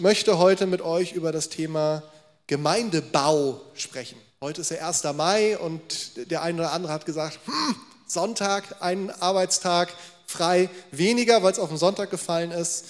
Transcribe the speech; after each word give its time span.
möchte 0.00 0.38
heute 0.38 0.66
mit 0.66 0.80
euch 0.80 1.12
über 1.12 1.30
das 1.30 1.48
Thema 1.48 2.02
Gemeindebau 2.46 3.60
sprechen. 3.74 4.18
Heute 4.40 4.62
ist 4.62 4.70
der 4.70 4.86
1. 4.86 5.04
Mai 5.14 5.58
und 5.58 6.30
der 6.30 6.42
eine 6.42 6.62
oder 6.62 6.72
andere 6.72 6.92
hat 6.92 7.04
gesagt, 7.04 7.38
hm, 7.44 7.76
Sonntag, 8.06 8.76
ein 8.80 9.10
Arbeitstag 9.20 9.92
frei, 10.26 10.70
weniger, 10.90 11.42
weil 11.42 11.52
es 11.52 11.58
auf 11.58 11.68
den 11.68 11.78
Sonntag 11.78 12.10
gefallen 12.10 12.50
ist. 12.50 12.86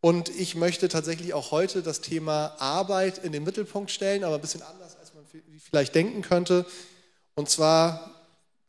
Und 0.00 0.28
ich 0.30 0.56
möchte 0.56 0.88
tatsächlich 0.88 1.32
auch 1.32 1.52
heute 1.52 1.82
das 1.82 2.00
Thema 2.00 2.56
Arbeit 2.58 3.18
in 3.18 3.32
den 3.32 3.44
Mittelpunkt 3.44 3.90
stellen, 3.90 4.24
aber 4.24 4.34
ein 4.34 4.40
bisschen 4.40 4.62
anders, 4.62 4.96
als 4.98 5.14
man 5.14 5.24
vielleicht 5.62 5.94
denken 5.94 6.22
könnte. 6.22 6.66
Und 7.34 7.48
zwar, 7.48 8.10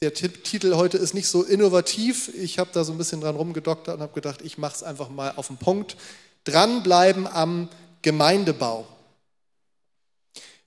der 0.02 0.14
Titel 0.14 0.76
heute 0.76 0.98
ist 0.98 1.14
nicht 1.14 1.28
so 1.28 1.44
innovativ. 1.44 2.32
Ich 2.36 2.60
habe 2.60 2.70
da 2.72 2.84
so 2.84 2.92
ein 2.92 2.98
bisschen 2.98 3.22
dran 3.22 3.36
rumgedoktert 3.36 3.96
und 3.96 4.02
habe 4.02 4.14
gedacht, 4.14 4.42
ich 4.44 4.58
mache 4.58 4.76
es 4.76 4.84
einfach 4.84 5.10
mal 5.10 5.34
auf 5.36 5.48
den 5.48 5.58
Punkt. 5.58 5.98
Dranbleiben 6.50 7.28
am 7.28 7.70
Gemeindebau. 8.02 8.88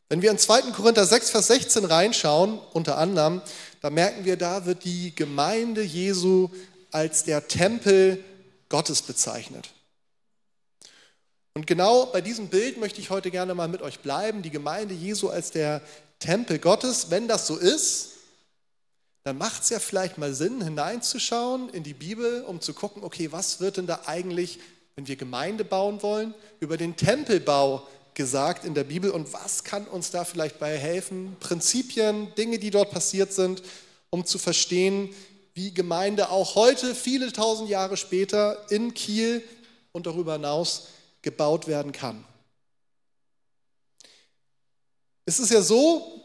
Wenn 0.09 0.23
wir 0.23 0.30
in 0.30 0.38
2. 0.38 0.73
Korinther 0.73 1.07
6, 1.07 1.30
Vers 1.30 1.47
16 1.47 1.84
reinschauen, 1.87 2.59
unter 2.73 2.98
anderem, 2.98 3.41
da 3.80 3.91
merken 3.91 4.24
wir, 4.24 4.37
da 4.37 4.66
wird 4.66 4.84
die 4.84 5.15
Gemeinde 5.15 5.83
Jesu 5.83 6.51
als 6.91 7.24
der 7.24 7.48
Tempel 7.48 8.23
Gottes 8.69 9.02
bezeichnet. 9.02 9.71
Und 11.55 11.66
genau 11.66 12.07
bei 12.07 12.21
diesem 12.21 12.49
Bild 12.49 12.79
möchte 12.79 13.01
ich 13.01 13.10
heute 13.10 13.30
gerne 13.30 13.55
mal 13.55 13.69
mit 13.69 13.83
euch 13.83 14.01
bleiben, 14.01 14.43
die 14.43 14.51
Gemeinde 14.51 14.95
Jesu 14.95 15.29
als 15.29 15.51
der 15.51 15.83
Tempel 16.19 16.59
Gottes. 16.59 17.10
Wenn 17.10 17.29
das 17.29 17.46
so 17.46 17.57
ist, 17.57 18.10
dann 19.24 19.38
macht 19.38 19.62
es 19.62 19.71
ja 19.71 19.79
vielleicht 19.79 20.19
mal 20.19 20.35
Sinn, 20.35 20.62
hineinzuschauen 20.62 21.69
in 21.69 21.85
die 21.85 21.95
Bibel, 21.95 22.43
um 22.43 22.60
zu 22.60 22.74
gucken, 22.74 23.05
okay, 23.05 23.30
was 23.30 23.60
wird 23.60 23.77
denn 23.77 23.87
da 23.87 24.01
eigentlich, 24.07 24.59
wenn 24.96 25.06
wir 25.06 25.16
Gemeinde 25.16 25.64
bauen 25.64 26.02
wollen, 26.02 26.34
über 26.60 26.77
den 26.77 26.96
Tempelbau 26.96 27.87
gesagt 28.14 28.64
in 28.64 28.74
der 28.74 28.84
Bibel 28.84 29.10
und 29.10 29.32
was 29.32 29.65
kann 29.65 29.87
uns 29.87 30.10
da 30.10 30.24
vielleicht 30.24 30.59
bei 30.59 30.76
helfen? 30.76 31.37
Prinzipien, 31.40 32.34
Dinge, 32.34 32.59
die 32.59 32.71
dort 32.71 32.90
passiert 32.90 33.32
sind, 33.32 33.62
um 34.10 34.26
zu 34.26 34.38
verstehen, 34.38 35.15
wie 35.54 35.73
Gemeinde 35.73 36.30
auch 36.30 36.54
heute, 36.54 36.95
viele 36.95 37.32
tausend 37.32 37.68
Jahre 37.68 37.96
später, 37.96 38.71
in 38.71 38.95
Kiel 38.95 39.43
und 39.93 40.07
darüber 40.07 40.34
hinaus 40.34 40.88
gebaut 41.23 41.66
werden 41.66 41.93
kann. 41.93 42.24
Es 45.24 45.38
ist 45.38 45.51
ja 45.51 45.62
so, 45.62 46.21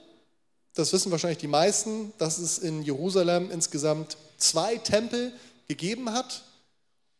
das 0.73 0.91
wissen 0.93 1.11
wahrscheinlich 1.11 1.37
die 1.37 1.47
meisten, 1.47 2.13
dass 2.17 2.37
es 2.37 2.57
in 2.57 2.83
Jerusalem 2.83 3.52
insgesamt 3.52 4.17
zwei 4.37 4.77
Tempel 4.77 5.33
gegeben 5.67 6.11
hat. 6.11 6.43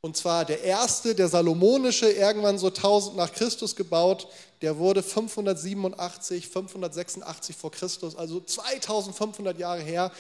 Und 0.02 0.16
zwar 0.16 0.45
der 0.45 0.64
erste, 0.64 1.16
der 1.16 1.28
salomonische, 1.28 2.09
irgendwann 2.12 2.59
so 2.59 2.67
1000 2.67 3.17
nach 3.17 3.34
Christus 3.34 3.76
gebaut, 3.76 4.28
der 4.62 4.78
wurde 4.78 5.04
587, 5.04 6.48
586 6.48 7.56
vor 7.56 7.72
Christus, 7.72 8.16
also 8.16 8.39
2500 8.39 9.58
Jahre 9.58 9.81
her, 9.81 10.12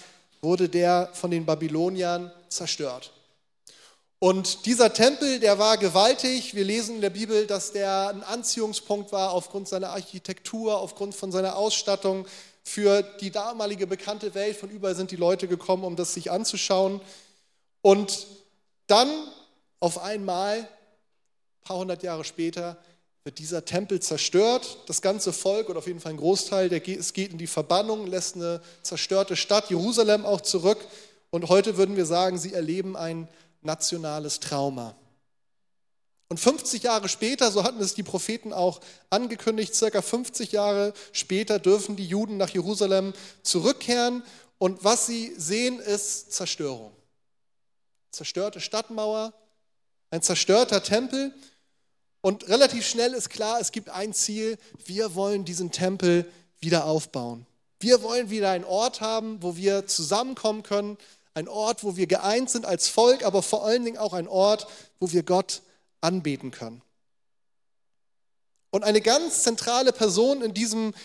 wurde 0.41 0.69
der 0.69 1.09
von 1.13 1.31
den 1.31 1.45
Babyloniern 1.45 2.31
zerstört. 2.49 3.11
Und 4.19 4.65
dieser 4.65 4.93
Tempel, 4.93 5.39
der 5.39 5.59
war 5.59 5.77
gewaltig. 5.77 6.55
Wir 6.55 6.65
lesen 6.65 6.95
in 6.95 7.01
der 7.01 7.11
Bibel, 7.11 7.45
dass 7.45 7.71
der 7.71 8.09
ein 8.09 8.23
Anziehungspunkt 8.23 9.11
war 9.11 9.31
aufgrund 9.31 9.67
seiner 9.67 9.91
Architektur, 9.91 10.79
aufgrund 10.79 11.13
von 11.13 11.31
seiner 11.31 11.55
Ausstattung 11.55 12.25
für 12.63 13.03
die 13.03 13.29
damalige 13.29 13.85
bekannte 13.85 14.33
Welt. 14.33 14.57
Von 14.57 14.71
überall 14.71 14.95
sind 14.95 15.11
die 15.11 15.17
Leute 15.17 15.47
gekommen, 15.47 15.83
um 15.83 15.95
das 15.95 16.15
sich 16.15 16.31
anzuschauen. 16.31 16.99
Und 17.83 18.25
dann 18.87 19.07
auf 19.79 19.99
einmal, 19.99 20.59
ein 20.59 20.67
paar 21.63 21.77
hundert 21.77 22.03
Jahre 22.03 22.23
später, 22.23 22.77
wird 23.23 23.39
dieser 23.39 23.65
Tempel 23.65 23.99
zerstört. 23.99 24.77
Das 24.87 25.01
ganze 25.01 25.33
Volk 25.33 25.69
oder 25.69 25.79
auf 25.79 25.87
jeden 25.87 25.99
Fall 25.99 26.13
ein 26.13 26.17
Großteil, 26.17 26.69
der 26.69 26.79
geht, 26.79 26.99
es 26.99 27.11
geht 27.11 27.31
in 27.31 27.37
die 27.37 27.47
Verbannung, 27.47 28.07
lässt 28.07 28.35
eine 28.35 28.61
zerstörte 28.83 29.35
Stadt 29.35 29.69
Jerusalem 29.69 30.25
auch 30.25 30.41
zurück. 30.41 30.79
Und 31.29 31.49
heute 31.49 31.75
würden 31.75 31.97
wir 31.97 32.05
sagen, 32.05 32.37
sie 32.37 32.53
erleben 32.53 32.95
ein 32.95 33.27
nationales 33.61 34.39
Trauma. 34.39 34.95
Und 36.29 36.39
50 36.39 36.83
Jahre 36.83 37.07
später, 37.07 37.51
so 37.51 37.63
hatten 37.63 37.79
es 37.79 37.95
die 37.95 38.03
Propheten 38.03 38.51
auch 38.51 38.81
angekündigt, 39.09 39.75
circa 39.75 40.01
50 40.01 40.51
Jahre 40.51 40.93
später 41.11 41.59
dürfen 41.59 41.95
die 41.95 42.07
Juden 42.07 42.37
nach 42.37 42.49
Jerusalem 42.49 43.13
zurückkehren. 43.43 44.23
Und 44.57 44.83
was 44.83 45.05
sie 45.05 45.33
sehen, 45.37 45.79
ist 45.79 46.33
Zerstörung. 46.33 46.91
Zerstörte 48.11 48.59
Stadtmauer, 48.59 49.33
ein 50.09 50.21
zerstörter 50.21 50.83
Tempel. 50.83 51.33
Und 52.21 52.47
relativ 52.49 52.85
schnell 52.87 53.13
ist 53.13 53.29
klar, 53.29 53.59
es 53.59 53.71
gibt 53.71 53.89
ein 53.89 54.13
Ziel, 54.13 54.57
wir 54.85 55.15
wollen 55.15 55.45
diesen 55.45 55.71
Tempel 55.71 56.29
wieder 56.59 56.85
aufbauen. 56.85 57.45
Wir 57.79 58.01
wollen 58.01 58.29
wieder 58.29 58.49
einen 58.51 58.63
Ort 58.63 59.01
haben, 59.01 59.41
wo 59.43 59.55
wir 59.55 59.85
zusammenkommen 59.85 60.63
können, 60.63 60.97
ein 61.35 61.47
Ort, 61.47 61.83
wo 61.83 61.95
wir 61.95 62.07
geeint 62.07 62.49
sind 62.49 62.65
als 62.65 62.87
Volk, 62.87 63.23
aber 63.23 63.43
vor 63.43 63.63
allen 63.63 63.85
Dingen 63.85 63.97
auch 63.97 64.13
ein 64.13 64.27
Ort, 64.27 64.67
wo 64.99 65.11
wir 65.11 65.21
Gott 65.21 65.61
anbeten 66.01 66.49
können. 66.49 66.81
Und 68.71 68.83
eine 68.83 69.01
ganz 69.01 69.43
zentrale 69.43 69.93
Person 69.93 70.41
in 70.41 70.53
diesem 70.53 70.95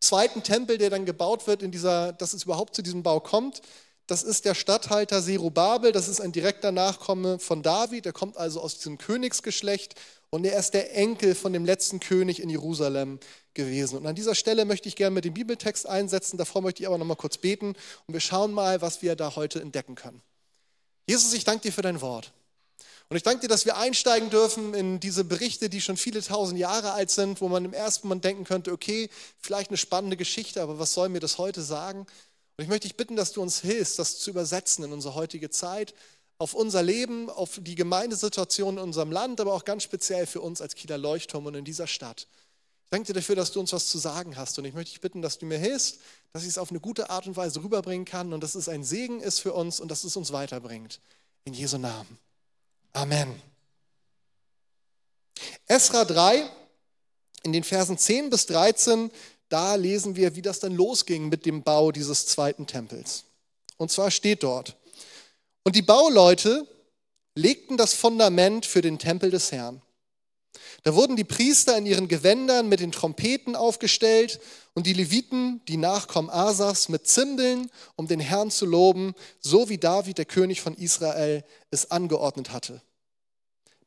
zweiten 0.00 0.42
Tempel, 0.42 0.78
der 0.78 0.90
dann 0.90 1.06
gebaut 1.06 1.46
wird, 1.46 1.62
in 1.62 1.70
dieser, 1.70 2.12
dass 2.12 2.34
es 2.34 2.44
überhaupt 2.44 2.74
zu 2.74 2.82
diesem 2.82 3.02
Bau 3.02 3.20
kommt, 3.20 3.62
das 4.06 4.22
ist 4.22 4.44
der 4.44 4.54
Statthalter 4.54 5.20
Serubabel, 5.20 5.92
das 5.92 6.08
ist 6.08 6.20
ein 6.20 6.32
direkter 6.32 6.70
Nachkomme 6.70 7.38
von 7.38 7.62
David, 7.62 8.04
der 8.04 8.12
kommt 8.12 8.36
also 8.36 8.60
aus 8.60 8.76
diesem 8.76 8.98
Königsgeschlecht 8.98 9.94
und 10.30 10.44
er 10.44 10.58
ist 10.58 10.72
der 10.72 10.94
Enkel 10.94 11.34
von 11.34 11.52
dem 11.52 11.64
letzten 11.64 11.98
König 11.98 12.40
in 12.40 12.48
Jerusalem 12.48 13.18
gewesen. 13.54 13.98
Und 13.98 14.06
an 14.06 14.14
dieser 14.14 14.34
Stelle 14.34 14.64
möchte 14.64 14.88
ich 14.88 14.96
gerne 14.96 15.14
mit 15.14 15.24
dem 15.24 15.34
Bibeltext 15.34 15.88
einsetzen. 15.88 16.36
Davor 16.36 16.62
möchte 16.62 16.82
ich 16.82 16.86
aber 16.86 16.98
noch 16.98 17.06
mal 17.06 17.16
kurz 17.16 17.38
beten 17.38 17.74
und 18.06 18.12
wir 18.12 18.20
schauen 18.20 18.52
mal, 18.52 18.80
was 18.82 19.02
wir 19.02 19.16
da 19.16 19.34
heute 19.34 19.60
entdecken 19.60 19.94
können. 19.94 20.22
Jesus, 21.08 21.32
ich 21.32 21.44
danke 21.44 21.62
dir 21.62 21.72
für 21.72 21.82
dein 21.82 22.00
Wort. 22.00 22.32
Und 23.08 23.16
ich 23.16 23.22
danke 23.22 23.42
dir, 23.42 23.48
dass 23.48 23.64
wir 23.64 23.76
einsteigen 23.76 24.30
dürfen 24.30 24.74
in 24.74 24.98
diese 24.98 25.22
Berichte, 25.22 25.68
die 25.68 25.80
schon 25.80 25.96
viele 25.96 26.20
tausend 26.20 26.58
Jahre 26.58 26.92
alt 26.92 27.10
sind, 27.10 27.40
wo 27.40 27.48
man 27.48 27.64
im 27.64 27.72
ersten 27.72 28.08
Moment 28.08 28.24
denken 28.24 28.44
könnte, 28.44 28.72
okay, 28.72 29.08
vielleicht 29.38 29.70
eine 29.70 29.76
spannende 29.76 30.16
Geschichte, 30.16 30.60
aber 30.60 30.80
was 30.80 30.92
soll 30.92 31.08
mir 31.08 31.20
das 31.20 31.38
heute 31.38 31.62
sagen? 31.62 32.06
Und 32.56 32.62
ich 32.64 32.68
möchte 32.68 32.88
dich 32.88 32.96
bitten, 32.96 33.16
dass 33.16 33.32
du 33.32 33.42
uns 33.42 33.60
hilfst, 33.60 33.98
das 33.98 34.18
zu 34.18 34.30
übersetzen 34.30 34.84
in 34.84 34.92
unsere 34.92 35.14
heutige 35.14 35.50
Zeit, 35.50 35.94
auf 36.38 36.54
unser 36.54 36.82
Leben, 36.82 37.30
auf 37.30 37.58
die 37.62 37.74
Gemeindesituation 37.74 38.76
in 38.76 38.82
unserem 38.82 39.10
Land, 39.10 39.40
aber 39.40 39.54
auch 39.54 39.64
ganz 39.64 39.82
speziell 39.82 40.26
für 40.26 40.40
uns 40.40 40.60
als 40.60 40.74
Kieler 40.74 40.98
Leuchtturm 40.98 41.46
und 41.46 41.54
in 41.54 41.64
dieser 41.64 41.86
Stadt. 41.86 42.26
Ich 42.84 42.90
danke 42.90 43.06
dir 43.08 43.14
dafür, 43.14 43.36
dass 43.36 43.52
du 43.52 43.60
uns 43.60 43.72
was 43.72 43.88
zu 43.88 43.98
sagen 43.98 44.36
hast 44.36 44.58
und 44.58 44.64
ich 44.64 44.74
möchte 44.74 44.92
dich 44.92 45.00
bitten, 45.00 45.20
dass 45.20 45.38
du 45.38 45.46
mir 45.46 45.58
hilfst, 45.58 45.98
dass 46.32 46.42
ich 46.42 46.48
es 46.50 46.58
auf 46.58 46.70
eine 46.70 46.80
gute 46.80 47.10
Art 47.10 47.26
und 47.26 47.36
Weise 47.36 47.62
rüberbringen 47.62 48.04
kann 48.04 48.32
und 48.32 48.42
dass 48.42 48.54
es 48.54 48.68
ein 48.68 48.84
Segen 48.84 49.20
ist 49.20 49.40
für 49.40 49.52
uns 49.52 49.80
und 49.80 49.90
dass 49.90 50.04
es 50.04 50.16
uns 50.16 50.32
weiterbringt. 50.32 51.00
In 51.44 51.52
Jesu 51.52 51.78
Namen. 51.78 52.18
Amen. 52.92 53.42
Esra 55.66 56.04
3, 56.04 56.48
in 57.42 57.52
den 57.52 57.64
Versen 57.64 57.98
10 57.98 58.30
bis 58.30 58.46
13, 58.46 59.10
da 59.48 59.74
lesen 59.74 60.16
wir, 60.16 60.34
wie 60.36 60.42
das 60.42 60.60
dann 60.60 60.74
losging 60.74 61.28
mit 61.28 61.46
dem 61.46 61.62
Bau 61.62 61.92
dieses 61.92 62.26
zweiten 62.26 62.66
Tempels. 62.66 63.24
Und 63.76 63.90
zwar 63.90 64.10
steht 64.10 64.42
dort, 64.42 64.76
und 65.62 65.76
die 65.76 65.82
Bauleute 65.82 66.66
legten 67.34 67.76
das 67.76 67.94
Fundament 67.94 68.66
für 68.66 68.80
den 68.80 68.98
Tempel 68.98 69.30
des 69.30 69.52
Herrn. 69.52 69.82
Da 70.82 70.94
wurden 70.94 71.16
die 71.16 71.24
Priester 71.24 71.76
in 71.76 71.86
ihren 71.86 72.08
Gewändern 72.08 72.68
mit 72.68 72.80
den 72.80 72.92
Trompeten 72.92 73.56
aufgestellt 73.56 74.40
und 74.74 74.86
die 74.86 74.92
Leviten, 74.92 75.60
die 75.66 75.76
Nachkommen 75.76 76.30
Asas, 76.30 76.88
mit 76.88 77.06
Zimbeln, 77.06 77.70
um 77.96 78.06
den 78.06 78.20
Herrn 78.20 78.50
zu 78.50 78.64
loben, 78.66 79.14
so 79.40 79.68
wie 79.68 79.78
David, 79.78 80.18
der 80.18 80.24
König 80.24 80.60
von 80.60 80.74
Israel, 80.74 81.44
es 81.70 81.90
angeordnet 81.90 82.50
hatte. 82.50 82.80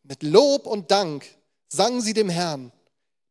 Mit 0.04 0.24
Lob 0.24 0.68
und 0.68 0.92
Dank 0.92 1.26
sangen 1.70 2.02
sie 2.02 2.14
dem 2.14 2.30
Herrn, 2.30 2.72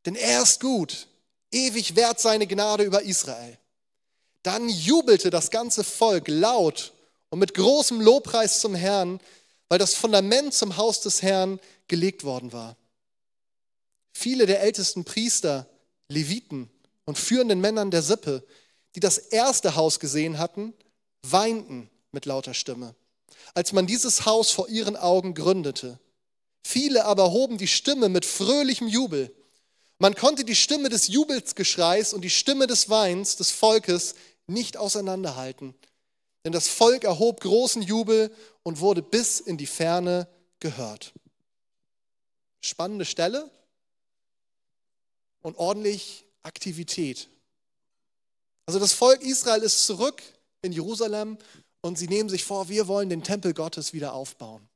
denn 0.06 0.14
er 0.14 0.42
ist 0.42 0.60
gut, 0.60 1.08
ewig 1.50 1.96
wert 1.96 2.20
seine 2.20 2.46
Gnade 2.46 2.84
über 2.84 3.02
Israel. 3.02 3.58
Dann 4.42 4.68
jubelte 4.68 5.30
das 5.30 5.50
ganze 5.50 5.84
Volk 5.84 6.28
laut 6.28 6.92
und 7.30 7.38
mit 7.38 7.54
großem 7.54 8.00
Lobpreis 8.00 8.60
zum 8.60 8.74
Herrn, 8.74 9.20
weil 9.68 9.78
das 9.78 9.94
Fundament 9.94 10.54
zum 10.54 10.76
Haus 10.76 11.00
des 11.00 11.22
Herrn 11.22 11.60
gelegt 11.88 12.24
worden 12.24 12.52
war. 12.52 12.76
Viele 14.12 14.46
der 14.46 14.62
ältesten 14.62 15.04
Priester, 15.04 15.68
Leviten 16.08 16.70
und 17.04 17.18
führenden 17.18 17.60
Männern 17.60 17.90
der 17.90 18.02
Sippe, 18.02 18.42
die 18.94 19.00
das 19.00 19.18
erste 19.18 19.76
Haus 19.76 20.00
gesehen 20.00 20.38
hatten, 20.38 20.74
weinten 21.22 21.90
mit 22.12 22.26
lauter 22.26 22.54
Stimme, 22.54 22.94
als 23.54 23.72
man 23.72 23.86
dieses 23.86 24.24
Haus 24.24 24.50
vor 24.50 24.68
ihren 24.68 24.96
Augen 24.96 25.34
gründete. 25.34 25.98
Viele 26.64 27.04
aber 27.04 27.30
hoben 27.30 27.58
die 27.58 27.66
Stimme 27.66 28.08
mit 28.08 28.24
fröhlichem 28.24 28.88
Jubel. 28.88 29.34
Man 29.98 30.14
konnte 30.14 30.44
die 30.44 30.54
Stimme 30.54 30.88
des 30.88 31.08
Jubelsgeschreis 31.08 32.12
und 32.12 32.22
die 32.22 32.30
Stimme 32.30 32.66
des 32.66 32.88
Weins 32.88 33.36
des 33.36 33.50
Volkes 33.50 34.14
nicht 34.46 34.76
auseinanderhalten, 34.76 35.74
denn 36.44 36.52
das 36.52 36.68
Volk 36.68 37.04
erhob 37.04 37.40
großen 37.40 37.82
Jubel 37.82 38.34
und 38.62 38.80
wurde 38.80 39.02
bis 39.02 39.40
in 39.40 39.56
die 39.56 39.66
Ferne 39.66 40.28
gehört. 40.60 41.12
Spannende 42.60 43.04
Stelle. 43.04 43.50
und 45.40 45.56
ordentlich 45.56 46.26
Aktivität. 46.42 47.28
Also 48.66 48.78
das 48.78 48.92
Volk 48.92 49.22
Israel 49.22 49.62
ist 49.62 49.86
zurück 49.86 50.22
in 50.62 50.72
Jerusalem 50.72 51.38
und 51.80 51.96
sie 51.96 52.08
nehmen 52.08 52.28
sich 52.28 52.44
vor, 52.44 52.68
wir 52.68 52.88
wollen 52.88 53.08
den 53.08 53.22
Tempel 53.22 53.54
Gottes 53.54 53.92
wieder 53.92 54.12
aufbauen. 54.12 54.68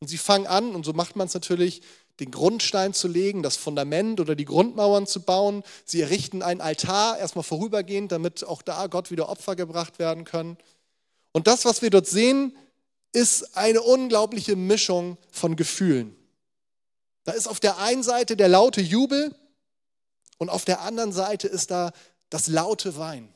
Und 0.00 0.08
sie 0.08 0.18
fangen 0.18 0.46
an, 0.46 0.74
und 0.74 0.84
so 0.84 0.92
macht 0.92 1.16
man 1.16 1.26
es 1.26 1.34
natürlich, 1.34 1.82
den 2.20 2.30
Grundstein 2.30 2.94
zu 2.94 3.08
legen, 3.08 3.42
das 3.42 3.56
Fundament 3.56 4.20
oder 4.20 4.34
die 4.34 4.44
Grundmauern 4.44 5.06
zu 5.06 5.22
bauen. 5.22 5.64
Sie 5.84 6.00
errichten 6.00 6.42
einen 6.42 6.60
Altar, 6.60 7.18
erstmal 7.18 7.42
vorübergehend, 7.42 8.12
damit 8.12 8.44
auch 8.44 8.62
da 8.62 8.86
Gott 8.86 9.10
wieder 9.10 9.28
Opfer 9.28 9.56
gebracht 9.56 9.98
werden 9.98 10.24
können. 10.24 10.56
Und 11.32 11.46
das, 11.46 11.64
was 11.64 11.82
wir 11.82 11.90
dort 11.90 12.06
sehen, 12.06 12.56
ist 13.12 13.56
eine 13.56 13.82
unglaubliche 13.82 14.56
Mischung 14.56 15.18
von 15.30 15.56
Gefühlen. 15.56 16.16
Da 17.24 17.32
ist 17.32 17.48
auf 17.48 17.60
der 17.60 17.78
einen 17.78 18.02
Seite 18.02 18.36
der 18.36 18.48
laute 18.48 18.80
Jubel 18.80 19.34
und 20.38 20.50
auf 20.50 20.64
der 20.64 20.82
anderen 20.82 21.12
Seite 21.12 21.48
ist 21.48 21.70
da 21.70 21.92
das 22.30 22.46
laute 22.48 22.96
Wein. 22.96 23.28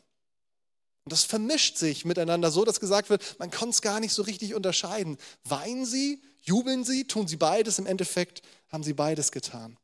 Und 1.05 1.13
das 1.13 1.25
vermischt 1.25 1.79
sich 1.79 2.05
miteinander 2.05 2.51
so, 2.51 2.65
dass 2.65 2.81
gesagt 2.81 3.09
wird, 3.09 3.39
man 3.39 3.51
kann 3.51 3.71
es 3.71 3.81
gar 3.81 3.99
nicht 3.99 4.13
so 4.13 4.23
richtig 4.23 4.55
unterscheiden. 4.55 5.17
Weinen 5.45 5.87
sie, 5.87 6.21
jubeln 6.43 6.85
sie, 6.85 7.05
tun 7.05 7.27
sie 7.27 7.37
beides, 7.37 7.79
im 7.79 7.87
Endeffekt 7.87 8.43
haben 8.70 8.82
sie 8.82 8.93
beides 8.93 9.32
getan. 9.32 9.76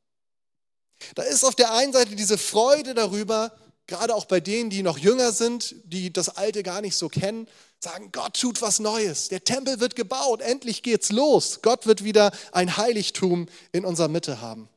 Da 1.14 1.22
ist 1.22 1.44
auf 1.44 1.54
der 1.54 1.72
einen 1.72 1.92
Seite 1.92 2.14
diese 2.16 2.38
Freude 2.38 2.94
darüber, 2.94 3.52
gerade 3.86 4.14
auch 4.14 4.25
bei 4.25 4.40
denen, 4.40 4.70
die 4.70 4.82
noch 4.82 4.98
jünger 4.98 5.32
sind, 5.32 5.75
die 5.84 6.12
das 6.12 6.31
Alte 6.31 6.62
gar 6.62 6.81
nicht 6.81 6.96
so 6.96 7.08
kennen, 7.08 7.48
sagen, 7.81 8.10
Gott 8.12 8.40
tut 8.40 8.62
was 8.62 8.78
Neues. 8.78 9.28
Der 9.28 9.44
Tempel 9.44 9.81
wird 9.81 9.94
gebaut, 9.94 10.40
endlich 10.40 10.82
geht's 10.82 11.12
los. 11.12 11.60
Gott 11.62 11.86
wird 11.86 12.02
wieder 12.02 12.32
ein 12.52 12.76
Heiligtum 12.76 13.46
in 13.72 13.84
unserer 13.84 14.08
Mitte 14.08 14.40
haben. 14.40 14.69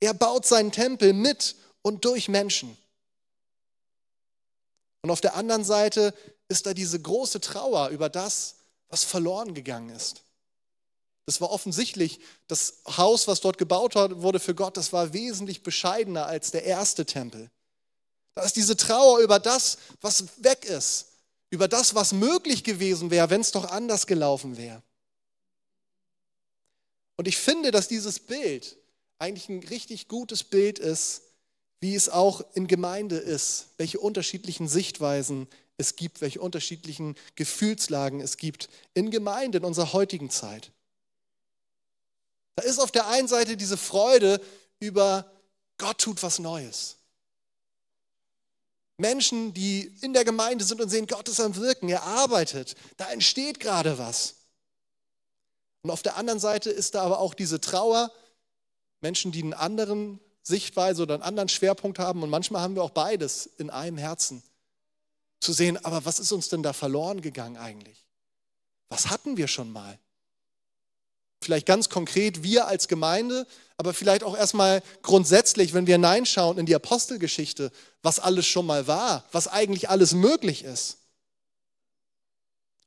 Er 0.00 0.14
baut 0.14 0.46
seinen 0.46 0.72
Tempel 0.72 1.12
mit 1.12 1.56
und 1.82 2.04
durch 2.04 2.28
Menschen. 2.28 2.76
Und 5.02 5.10
auf 5.10 5.20
der 5.20 5.36
anderen 5.36 5.64
Seite 5.64 6.14
ist 6.48 6.66
da 6.66 6.74
diese 6.74 7.00
große 7.00 7.40
Trauer 7.40 7.88
über 7.88 8.08
das, 8.08 8.56
was 8.88 9.04
verloren 9.04 9.54
gegangen 9.54 9.90
ist. 9.90 10.23
Das 11.26 11.40
war 11.40 11.50
offensichtlich, 11.50 12.20
das 12.48 12.82
Haus, 12.86 13.26
was 13.26 13.40
dort 13.40 13.56
gebaut 13.56 13.94
wurde 13.94 14.40
für 14.40 14.54
Gott, 14.54 14.76
das 14.76 14.92
war 14.92 15.12
wesentlich 15.12 15.62
bescheidener 15.62 16.26
als 16.26 16.50
der 16.50 16.64
erste 16.64 17.06
Tempel. 17.06 17.50
Da 18.34 18.42
ist 18.42 18.56
diese 18.56 18.76
Trauer 18.76 19.20
über 19.20 19.38
das, 19.38 19.78
was 20.00 20.24
weg 20.42 20.64
ist, 20.64 21.06
über 21.50 21.68
das, 21.68 21.94
was 21.94 22.12
möglich 22.12 22.64
gewesen 22.64 23.10
wäre, 23.10 23.30
wenn 23.30 23.40
es 23.40 23.52
doch 23.52 23.70
anders 23.70 24.06
gelaufen 24.06 24.56
wäre. 24.56 24.82
Und 27.16 27.28
ich 27.28 27.38
finde, 27.38 27.70
dass 27.70 27.88
dieses 27.88 28.18
Bild 28.18 28.76
eigentlich 29.18 29.48
ein 29.48 29.62
richtig 29.62 30.08
gutes 30.08 30.44
Bild 30.44 30.78
ist, 30.78 31.22
wie 31.80 31.94
es 31.94 32.08
auch 32.08 32.44
in 32.54 32.66
Gemeinde 32.66 33.16
ist, 33.16 33.68
welche 33.76 34.00
unterschiedlichen 34.00 34.68
Sichtweisen 34.68 35.48
es 35.76 35.96
gibt, 35.96 36.20
welche 36.20 36.40
unterschiedlichen 36.40 37.14
Gefühlslagen 37.36 38.20
es 38.20 38.36
gibt 38.36 38.68
in 38.94 39.10
Gemeinde 39.10 39.58
in 39.58 39.64
unserer 39.64 39.92
heutigen 39.92 40.30
Zeit. 40.30 40.72
Da 42.56 42.62
ist 42.64 42.78
auf 42.78 42.90
der 42.90 43.08
einen 43.08 43.28
Seite 43.28 43.56
diese 43.56 43.76
Freude 43.76 44.40
über 44.78 45.30
Gott 45.78 45.98
tut 45.98 46.22
was 46.22 46.38
Neues. 46.38 46.96
Menschen, 48.96 49.52
die 49.54 49.92
in 50.02 50.12
der 50.12 50.24
Gemeinde 50.24 50.64
sind 50.64 50.80
und 50.80 50.88
sehen, 50.88 51.06
Gott 51.06 51.28
ist 51.28 51.40
am 51.40 51.56
Wirken, 51.56 51.88
er 51.88 52.04
arbeitet, 52.04 52.76
da 52.96 53.10
entsteht 53.10 53.58
gerade 53.58 53.98
was. 53.98 54.36
Und 55.82 55.90
auf 55.90 56.02
der 56.02 56.16
anderen 56.16 56.38
Seite 56.38 56.70
ist 56.70 56.94
da 56.94 57.02
aber 57.02 57.18
auch 57.18 57.34
diese 57.34 57.60
Trauer, 57.60 58.12
Menschen, 59.00 59.32
die 59.32 59.42
einen 59.42 59.52
anderen 59.52 60.20
Sichtweise 60.42 61.02
oder 61.02 61.14
einen 61.14 61.22
anderen 61.22 61.48
Schwerpunkt 61.48 61.98
haben 61.98 62.22
und 62.22 62.30
manchmal 62.30 62.62
haben 62.62 62.74
wir 62.76 62.82
auch 62.82 62.90
beides 62.90 63.46
in 63.46 63.70
einem 63.70 63.98
Herzen. 63.98 64.42
Zu 65.40 65.52
sehen, 65.52 65.84
aber 65.84 66.04
was 66.04 66.20
ist 66.20 66.32
uns 66.32 66.48
denn 66.48 66.62
da 66.62 66.72
verloren 66.72 67.20
gegangen 67.20 67.56
eigentlich? 67.56 68.06
Was 68.88 69.10
hatten 69.10 69.36
wir 69.36 69.48
schon 69.48 69.72
mal? 69.72 69.98
Vielleicht 71.44 71.66
ganz 71.66 71.90
konkret 71.90 72.42
wir 72.42 72.66
als 72.66 72.88
Gemeinde, 72.88 73.46
aber 73.76 73.92
vielleicht 73.92 74.22
auch 74.22 74.36
erstmal 74.36 74.82
grundsätzlich, 75.02 75.74
wenn 75.74 75.86
wir 75.86 75.96
hineinschauen 75.96 76.56
in 76.56 76.64
die 76.64 76.74
Apostelgeschichte, 76.74 77.70
was 78.02 78.18
alles 78.18 78.46
schon 78.46 78.64
mal 78.66 78.86
war, 78.86 79.24
was 79.30 79.46
eigentlich 79.48 79.90
alles 79.90 80.14
möglich 80.14 80.64
ist. 80.64 80.98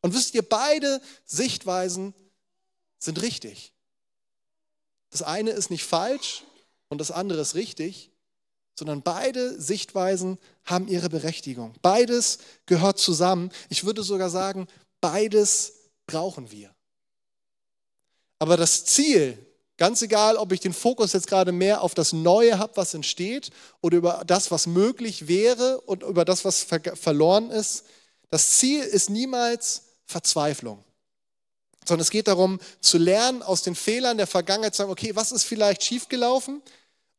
Und 0.01 0.15
wisst 0.15 0.33
ihr, 0.33 0.41
beide 0.41 1.01
Sichtweisen 1.25 2.15
sind 2.97 3.21
richtig. 3.21 3.73
Das 5.11 5.21
eine 5.21 5.51
ist 5.51 5.69
nicht 5.69 5.83
falsch 5.83 6.43
und 6.89 6.99
das 6.99 7.11
andere 7.11 7.41
ist 7.41 7.53
richtig, 7.53 8.11
sondern 8.73 9.01
beide 9.01 9.59
Sichtweisen 9.61 10.39
haben 10.65 10.87
ihre 10.87 11.09
Berechtigung. 11.09 11.75
Beides 11.81 12.39
gehört 12.65 12.97
zusammen. 12.97 13.51
Ich 13.69 13.83
würde 13.83 14.03
sogar 14.03 14.29
sagen, 14.29 14.67
beides 14.99 15.73
brauchen 16.07 16.51
wir. 16.51 16.73
Aber 18.39 18.57
das 18.57 18.85
Ziel, 18.85 19.37
ganz 19.77 20.01
egal, 20.01 20.37
ob 20.37 20.51
ich 20.51 20.59
den 20.59 20.73
Fokus 20.73 21.13
jetzt 21.13 21.27
gerade 21.27 21.51
mehr 21.51 21.81
auf 21.81 21.93
das 21.93 22.13
Neue 22.13 22.59
habe, 22.59 22.75
was 22.75 22.93
entsteht, 22.93 23.51
oder 23.81 23.97
über 23.97 24.23
das, 24.25 24.51
was 24.51 24.67
möglich 24.67 25.27
wäre 25.27 25.81
und 25.81 26.03
über 26.03 26.25
das, 26.25 26.45
was 26.45 26.63
ver 26.63 26.81
verloren 26.95 27.49
ist, 27.49 27.85
das 28.29 28.57
Ziel 28.57 28.81
ist 28.81 29.09
niemals 29.09 29.83
Verzweiflung, 30.05 30.83
sondern 31.85 32.01
es 32.01 32.11
geht 32.11 32.27
darum, 32.27 32.59
zu 32.81 32.97
lernen 32.97 33.41
aus 33.41 33.61
den 33.61 33.75
Fehlern 33.75 34.17
der 34.17 34.27
Vergangenheit, 34.27 34.73
zu 34.73 34.79
sagen, 34.79 34.91
okay, 34.91 35.15
was 35.15 35.31
ist 35.31 35.43
vielleicht 35.43 35.83
schiefgelaufen? 35.83 36.61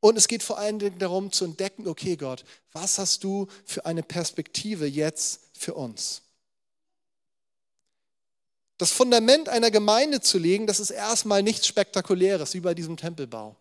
Und 0.00 0.16
es 0.16 0.28
geht 0.28 0.42
vor 0.42 0.58
allen 0.58 0.78
Dingen 0.78 0.98
darum 0.98 1.32
zu 1.32 1.44
entdecken, 1.44 1.88
okay 1.88 2.16
Gott, 2.16 2.44
was 2.72 2.98
hast 2.98 3.24
du 3.24 3.48
für 3.64 3.84
eine 3.84 4.02
Perspektive 4.02 4.86
jetzt 4.86 5.40
für 5.54 5.74
uns? 5.74 6.22
Das 8.78 8.92
Fundament 8.92 9.48
einer 9.48 9.70
Gemeinde 9.70 10.20
zu 10.20 10.38
legen, 10.38 10.66
das 10.66 10.78
ist 10.80 10.90
erstmal 10.90 11.42
nichts 11.42 11.66
Spektakuläres, 11.66 12.54
wie 12.54 12.60
bei 12.60 12.74
diesem 12.74 12.96
Tempelbau. 12.96 13.56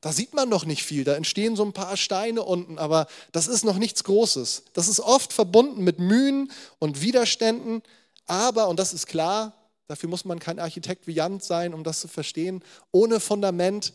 Da 0.00 0.12
sieht 0.12 0.34
man 0.34 0.48
noch 0.48 0.64
nicht 0.64 0.82
viel, 0.82 1.04
da 1.04 1.14
entstehen 1.14 1.54
so 1.54 1.64
ein 1.64 1.72
paar 1.72 1.96
Steine 1.96 2.42
unten, 2.42 2.76
aber 2.78 3.06
das 3.30 3.46
ist 3.46 3.64
noch 3.64 3.78
nichts 3.78 4.02
Großes. 4.02 4.64
Das 4.72 4.88
ist 4.88 4.98
oft 4.98 5.32
verbunden 5.32 5.84
mit 5.84 6.00
Mühen 6.00 6.50
und 6.80 7.02
Widerständen, 7.02 7.82
aber, 8.26 8.66
und 8.68 8.80
das 8.80 8.92
ist 8.92 9.06
klar, 9.06 9.54
dafür 9.86 10.08
muss 10.08 10.24
man 10.24 10.40
kein 10.40 10.58
Architekt 10.58 11.06
wie 11.06 11.12
Jan 11.12 11.38
sein, 11.38 11.72
um 11.72 11.84
das 11.84 12.00
zu 12.00 12.08
verstehen, 12.08 12.64
ohne 12.90 13.20
Fundament 13.20 13.92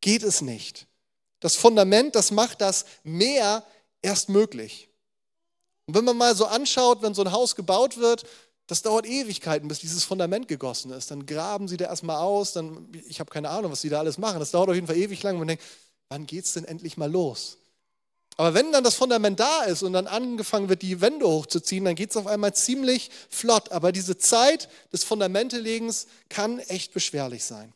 geht 0.00 0.22
es 0.22 0.42
nicht. 0.42 0.86
Das 1.40 1.56
Fundament, 1.56 2.14
das 2.14 2.30
macht 2.30 2.60
das 2.60 2.84
mehr 3.02 3.64
erst 4.00 4.28
möglich. 4.28 4.88
Und 5.86 5.94
wenn 5.94 6.04
man 6.04 6.16
mal 6.16 6.36
so 6.36 6.46
anschaut, 6.46 7.02
wenn 7.02 7.14
so 7.14 7.22
ein 7.22 7.32
Haus 7.32 7.56
gebaut 7.56 7.96
wird, 7.96 8.24
das 8.68 8.82
dauert 8.82 9.06
Ewigkeiten, 9.06 9.66
bis 9.66 9.80
dieses 9.80 10.04
Fundament 10.04 10.46
gegossen 10.46 10.92
ist. 10.92 11.10
Dann 11.10 11.24
graben 11.24 11.68
sie 11.68 11.78
da 11.78 11.86
erstmal 11.86 12.18
aus, 12.18 12.52
dann, 12.52 12.86
ich 13.08 13.18
habe 13.18 13.30
keine 13.30 13.48
Ahnung, 13.48 13.72
was 13.72 13.80
sie 13.80 13.88
da 13.88 13.98
alles 13.98 14.18
machen. 14.18 14.38
Das 14.38 14.50
dauert 14.50 14.68
auf 14.68 14.74
jeden 14.74 14.86
Fall 14.86 14.98
ewig 14.98 15.22
lang 15.22 15.34
und 15.34 15.40
man 15.40 15.48
denkt, 15.48 15.64
wann 16.10 16.26
geht 16.26 16.44
es 16.44 16.52
denn 16.52 16.66
endlich 16.66 16.98
mal 16.98 17.10
los? 17.10 17.56
Aber 18.36 18.52
wenn 18.52 18.70
dann 18.70 18.84
das 18.84 18.94
Fundament 18.94 19.40
da 19.40 19.64
ist 19.64 19.82
und 19.82 19.94
dann 19.94 20.06
angefangen 20.06 20.68
wird, 20.68 20.82
die 20.82 21.00
Wände 21.00 21.26
hochzuziehen, 21.26 21.86
dann 21.86 21.96
geht 21.96 22.10
es 22.10 22.16
auf 22.16 22.26
einmal 22.26 22.54
ziemlich 22.54 23.10
flott. 23.30 23.72
Aber 23.72 23.90
diese 23.90 24.18
Zeit 24.18 24.68
des 24.92 25.02
Fundamentelegens 25.02 26.06
kann 26.28 26.58
echt 26.60 26.92
beschwerlich 26.92 27.44
sein. 27.44 27.72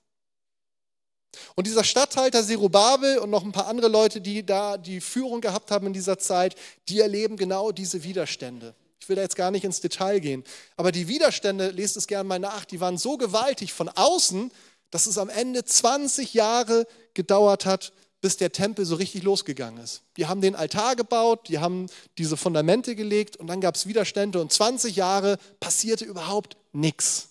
Und 1.54 1.66
dieser 1.66 1.84
Statthalter 1.84 2.44
Zerubabel 2.44 3.18
und 3.18 3.30
noch 3.30 3.44
ein 3.44 3.52
paar 3.52 3.66
andere 3.66 3.88
Leute, 3.88 4.20
die 4.20 4.44
da 4.44 4.76
die 4.76 5.00
Führung 5.00 5.40
gehabt 5.40 5.70
haben 5.70 5.86
in 5.86 5.94
dieser 5.94 6.18
Zeit, 6.18 6.54
die 6.88 7.00
erleben 7.00 7.38
genau 7.38 7.72
diese 7.72 8.04
Widerstände. 8.04 8.74
Ich 9.02 9.08
will 9.08 9.16
da 9.16 9.22
jetzt 9.22 9.34
gar 9.34 9.50
nicht 9.50 9.64
ins 9.64 9.80
Detail 9.80 10.20
gehen. 10.20 10.44
Aber 10.76 10.92
die 10.92 11.08
Widerstände, 11.08 11.70
lest 11.70 11.96
es 11.96 12.06
gerne 12.06 12.22
mal 12.22 12.38
nach, 12.38 12.64
die 12.64 12.78
waren 12.78 12.98
so 12.98 13.16
gewaltig 13.16 13.72
von 13.72 13.88
außen, 13.88 14.52
dass 14.92 15.06
es 15.06 15.18
am 15.18 15.28
Ende 15.28 15.64
20 15.64 16.34
Jahre 16.34 16.86
gedauert 17.12 17.66
hat, 17.66 17.92
bis 18.20 18.36
der 18.36 18.52
Tempel 18.52 18.84
so 18.84 18.94
richtig 18.94 19.24
losgegangen 19.24 19.82
ist. 19.82 20.02
Die 20.16 20.26
haben 20.26 20.40
den 20.40 20.54
Altar 20.54 20.94
gebaut, 20.94 21.48
die 21.48 21.58
haben 21.58 21.88
diese 22.16 22.36
Fundamente 22.36 22.94
gelegt 22.94 23.36
und 23.38 23.48
dann 23.48 23.60
gab 23.60 23.74
es 23.74 23.88
Widerstände 23.88 24.40
und 24.40 24.52
20 24.52 24.94
Jahre 24.94 25.36
passierte 25.58 26.04
überhaupt 26.04 26.56
nichts. 26.70 27.30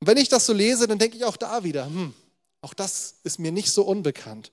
Und 0.00 0.08
wenn 0.08 0.16
ich 0.16 0.28
das 0.28 0.46
so 0.46 0.52
lese, 0.52 0.88
dann 0.88 0.98
denke 0.98 1.16
ich 1.16 1.24
auch 1.24 1.36
da 1.36 1.62
wieder, 1.62 1.86
hm, 1.86 2.12
auch 2.60 2.74
das 2.74 3.20
ist 3.22 3.38
mir 3.38 3.52
nicht 3.52 3.70
so 3.70 3.84
unbekannt 3.84 4.50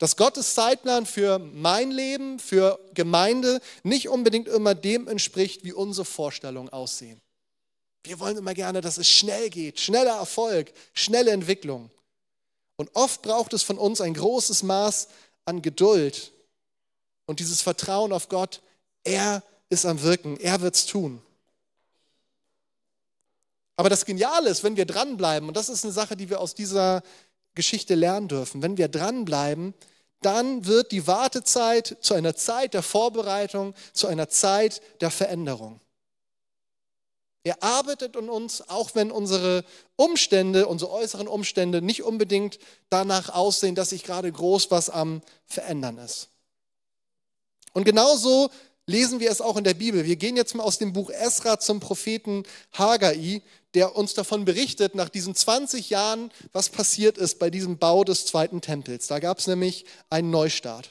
dass 0.00 0.16
Gottes 0.16 0.54
Zeitplan 0.54 1.04
für 1.04 1.38
mein 1.38 1.90
Leben, 1.90 2.38
für 2.38 2.80
Gemeinde 2.94 3.60
nicht 3.82 4.08
unbedingt 4.08 4.48
immer 4.48 4.74
dem 4.74 5.06
entspricht, 5.08 5.62
wie 5.62 5.74
unsere 5.74 6.06
Vorstellungen 6.06 6.70
aussehen. 6.70 7.20
Wir 8.04 8.18
wollen 8.18 8.38
immer 8.38 8.54
gerne, 8.54 8.80
dass 8.80 8.96
es 8.96 9.06
schnell 9.10 9.50
geht, 9.50 9.78
schneller 9.78 10.16
Erfolg, 10.16 10.72
schnelle 10.94 11.32
Entwicklung. 11.32 11.90
Und 12.76 12.88
oft 12.94 13.20
braucht 13.20 13.52
es 13.52 13.62
von 13.62 13.76
uns 13.76 14.00
ein 14.00 14.14
großes 14.14 14.62
Maß 14.62 15.08
an 15.44 15.60
Geduld 15.60 16.32
und 17.26 17.38
dieses 17.38 17.60
Vertrauen 17.60 18.14
auf 18.14 18.30
Gott. 18.30 18.62
Er 19.04 19.42
ist 19.68 19.84
am 19.84 20.00
Wirken, 20.00 20.40
er 20.40 20.62
wird 20.62 20.76
es 20.76 20.86
tun. 20.86 21.20
Aber 23.76 23.90
das 23.90 24.06
Geniale 24.06 24.48
ist, 24.48 24.64
wenn 24.64 24.78
wir 24.78 24.86
dranbleiben, 24.86 25.46
und 25.46 25.58
das 25.58 25.68
ist 25.68 25.84
eine 25.84 25.92
Sache, 25.92 26.16
die 26.16 26.30
wir 26.30 26.40
aus 26.40 26.54
dieser 26.54 27.02
Geschichte 27.54 27.94
lernen 27.94 28.28
dürfen, 28.28 28.62
wenn 28.62 28.76
wir 28.76 28.88
dranbleiben, 28.88 29.74
dann 30.22 30.66
wird 30.66 30.92
die 30.92 31.06
Wartezeit 31.06 31.96
zu 32.00 32.14
einer 32.14 32.36
Zeit 32.36 32.74
der 32.74 32.82
Vorbereitung, 32.82 33.74
zu 33.92 34.06
einer 34.06 34.28
Zeit 34.28 34.82
der 35.00 35.10
Veränderung. 35.10 35.80
Er 37.42 37.62
arbeitet 37.62 38.16
in 38.16 38.28
uns, 38.28 38.68
auch 38.68 38.94
wenn 38.94 39.10
unsere 39.10 39.64
Umstände, 39.96 40.66
unsere 40.66 40.90
äußeren 40.90 41.26
Umstände 41.26 41.80
nicht 41.80 42.02
unbedingt 42.02 42.58
danach 42.90 43.30
aussehen, 43.30 43.74
dass 43.74 43.90
sich 43.90 44.04
gerade 44.04 44.30
groß 44.30 44.70
was 44.70 44.90
am 44.90 45.22
Verändern 45.46 45.96
ist. 45.96 46.28
Und 47.72 47.84
genauso 47.84 48.50
lesen 48.86 49.20
wir 49.20 49.30
es 49.30 49.40
auch 49.40 49.56
in 49.56 49.64
der 49.64 49.74
Bibel. 49.74 50.04
Wir 50.04 50.16
gehen 50.16 50.36
jetzt 50.36 50.54
mal 50.54 50.64
aus 50.64 50.78
dem 50.78 50.92
Buch 50.92 51.10
Esra 51.10 51.58
zum 51.58 51.80
Propheten 51.80 52.42
Haggai, 52.72 53.40
der 53.74 53.96
uns 53.96 54.14
davon 54.14 54.44
berichtet, 54.44 54.94
nach 54.94 55.08
diesen 55.08 55.34
20 55.34 55.90
Jahren, 55.90 56.30
was 56.52 56.68
passiert 56.68 57.18
ist 57.18 57.38
bei 57.38 57.50
diesem 57.50 57.78
Bau 57.78 58.04
des 58.04 58.26
zweiten 58.26 58.60
Tempels. 58.60 59.06
Da 59.06 59.18
gab 59.18 59.38
es 59.38 59.46
nämlich 59.46 59.84
einen 60.08 60.30
Neustart. 60.30 60.90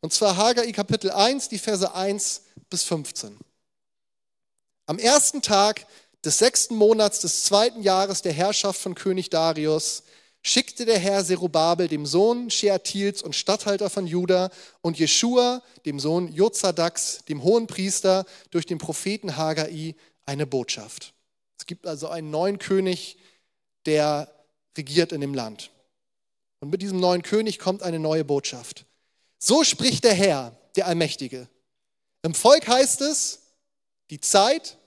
Und 0.00 0.12
zwar 0.12 0.36
Haggai 0.36 0.72
Kapitel 0.72 1.10
1, 1.10 1.48
die 1.48 1.58
Verse 1.58 1.94
1 1.94 2.42
bis 2.70 2.84
15. 2.84 3.36
Am 4.86 4.98
ersten 4.98 5.42
Tag 5.42 5.86
des 6.24 6.38
sechsten 6.38 6.74
Monats 6.74 7.20
des 7.20 7.44
zweiten 7.44 7.82
Jahres 7.82 8.22
der 8.22 8.32
Herrschaft 8.32 8.80
von 8.80 8.94
König 8.94 9.30
Darius 9.30 10.02
schickte 10.42 10.86
der 10.86 10.98
Herr 10.98 11.24
Zerubabel, 11.24 11.88
dem 11.88 12.06
Sohn 12.06 12.50
Shealtiels 12.50 13.22
und 13.22 13.36
Statthalter 13.36 13.90
von 13.90 14.06
Juda, 14.06 14.50
und 14.80 14.98
Jeschua, 14.98 15.62
dem 15.84 16.00
Sohn 16.00 16.32
Jozadaks, 16.32 17.24
dem 17.28 17.42
hohen 17.42 17.66
Priester, 17.66 18.24
durch 18.50 18.66
den 18.66 18.78
Propheten 18.78 19.36
Haggai 19.36 19.94
eine 20.24 20.46
Botschaft. 20.46 21.12
Es 21.60 21.66
gibt 21.66 21.86
also 21.86 22.08
einen 22.08 22.30
neuen 22.30 22.58
König, 22.58 23.18
der 23.84 24.32
regiert 24.78 25.12
in 25.12 25.20
dem 25.20 25.34
Land. 25.34 25.70
Und 26.60 26.70
mit 26.70 26.80
diesem 26.80 26.98
neuen 26.98 27.20
König 27.20 27.58
kommt 27.58 27.82
eine 27.82 27.98
neue 27.98 28.24
Botschaft. 28.24 28.86
So 29.38 29.62
spricht 29.62 30.04
der 30.04 30.14
Herr, 30.14 30.56
der 30.76 30.86
Allmächtige. 30.86 31.48
Im 32.22 32.32
Volk 32.32 32.66
heißt 32.66 33.02
es, 33.02 33.40
die 34.08 34.22
Zeit 34.22 34.78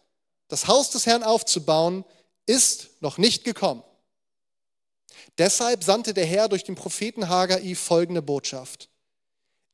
das 0.47 0.65
Haus 0.65 0.89
des 0.89 1.05
Herrn 1.05 1.21
aufzubauen, 1.21 2.05
ist 2.47 2.89
noch 3.01 3.19
nicht 3.19 3.43
gekommen. 3.43 3.83
Deshalb 5.37 5.83
sandte 5.83 6.15
der 6.15 6.25
Herr 6.25 6.49
durch 6.49 6.63
den 6.63 6.73
Propheten 6.73 7.29
Haggai 7.29 7.75
folgende 7.75 8.23
Botschaft. 8.23 8.89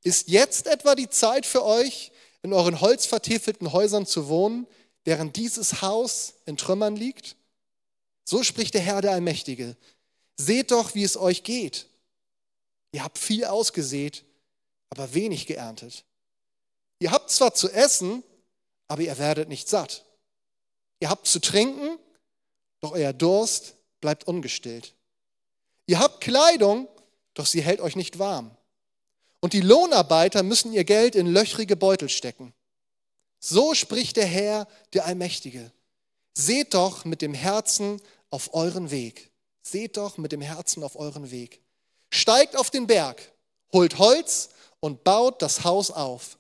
Ist 0.04 0.28
jetzt 0.28 0.68
etwa 0.68 0.96
die 0.96 1.10
Zeit 1.10 1.46
für 1.46 1.64
euch, 1.64 2.12
in 2.42 2.52
euren 2.52 2.82
holzvertäfelten 2.82 3.72
Häusern 3.72 4.06
zu 4.06 4.28
wohnen, 4.28 4.68
während 5.10 5.38
dieses 5.38 5.82
Haus 5.82 6.36
in 6.46 6.56
Trümmern 6.56 6.96
liegt? 6.96 7.36
So 8.26 8.44
spricht 8.44 8.76
der 8.76 8.82
Herr 8.82 9.02
der 9.02 9.14
Allmächtige. 9.14 9.76
Seht 10.38 10.70
doch, 10.70 10.94
wie 10.94 11.04
es 11.04 11.18
euch 11.18 11.42
geht. 11.42 11.88
Ihr 12.92 13.04
habt 13.04 13.18
viel 13.18 13.46
ausgesät, 13.46 14.24
aber 14.92 15.16
wenig 15.16 15.48
geerntet. 15.48 16.06
Ihr 17.00 17.10
habt 17.10 17.32
zwar 17.32 17.56
zu 17.56 17.72
essen, 17.72 18.24
aber 18.88 19.02
ihr 19.02 19.18
werdet 19.18 19.50
nicht 19.50 19.68
satt. 19.68 20.06
Ihr 21.00 21.10
habt 21.10 21.26
zu 21.26 21.42
trinken, 21.42 21.98
doch 22.80 22.92
euer 22.92 23.12
Durst 23.12 23.78
bleibt 24.02 24.28
ungestillt. 24.28 24.94
Ihr 25.88 25.98
habt 25.98 26.22
Kleidung, 26.22 26.88
doch 27.34 27.48
sie 27.48 27.64
hält 27.64 27.82
euch 27.82 27.96
nicht 27.96 28.20
warm. 28.20 28.56
Und 29.40 29.54
die 29.54 29.62
Lohnarbeiter 29.62 30.44
müssen 30.44 30.72
ihr 30.72 30.84
Geld 30.84 31.16
in 31.16 31.26
löchrige 31.26 31.76
Beutel 31.76 32.10
stecken. 32.10 32.54
So 33.40 33.74
spricht 33.74 34.18
der 34.18 34.26
Herr, 34.26 34.68
der 34.94 35.06
Allmächtige. 35.06 35.72
Seht 36.34 36.74
doch 36.74 37.06
mit 37.06 37.22
dem 37.22 37.34
Herzen 37.34 38.02
auf 38.30 38.54
euren 38.54 38.92
Weg. 38.92 39.32
Seht 39.62 39.98
doch 39.98 40.18
mit 40.18 40.32
dem 40.32 40.42
Herzen 40.42 40.84
auf 40.84 40.96
euren 40.96 41.32
Weg. 41.32 41.62
Steigt 42.12 42.56
auf 42.56 42.70
den 42.70 42.88
Berg, 42.88 43.32
holt 43.72 43.98
Holz 43.98 44.50
und 44.80 45.04
baut 45.04 45.42
das 45.42 45.64
Haus 45.64 45.92
auf. 45.92 46.38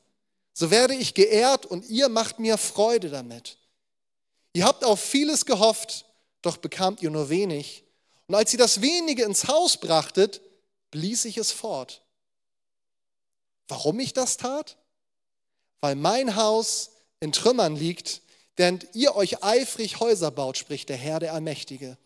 So 0.53 0.71
werde 0.71 0.95
ich 0.95 1.13
geehrt 1.13 1.65
und 1.65 1.89
ihr 1.89 2.09
macht 2.09 2.39
mir 2.39 2.57
Freude 2.57 3.09
damit. 3.09 3.57
Ihr 4.53 4.65
habt 4.65 4.83
auf 4.83 4.99
vieles 4.99 5.45
gehofft, 5.45 6.05
doch 6.41 6.57
bekamt 6.57 7.01
ihr 7.01 7.11
nur 7.11 7.29
wenig. 7.29 7.83
Und 8.27 8.35
als 8.35 8.51
ihr 8.53 8.59
das 8.59 8.81
wenige 8.81 9.23
ins 9.23 9.47
Haus 9.47 9.77
brachtet, 9.77 10.41
blies 10.91 11.25
ich 11.25 11.37
es 11.37 11.51
fort. 11.51 12.01
Warum 13.67 13.99
ich 13.99 14.13
das 14.13 14.37
tat? 14.37 14.77
Weil 15.81 15.95
mein 15.95 16.35
Haus 16.35 16.91
in 17.19 17.31
Trümmern 17.31 17.75
liegt, 17.75 18.21
während 18.55 18.87
ihr 18.93 19.15
euch 19.15 19.43
eifrig 19.43 19.99
Häuser 19.99 20.31
baut, 20.31 20.57
spricht 20.57 20.89
der 20.89 20.97
Herr 20.97 21.19
der 21.19 21.33
Allmächtige. 21.33 21.97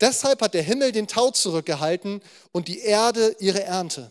Deshalb 0.00 0.42
hat 0.42 0.54
der 0.54 0.62
Himmel 0.62 0.92
den 0.92 1.06
Tau 1.06 1.30
zurückgehalten 1.30 2.20
und 2.52 2.68
die 2.68 2.80
Erde 2.80 3.36
ihre 3.38 3.62
Ernte. 3.62 4.10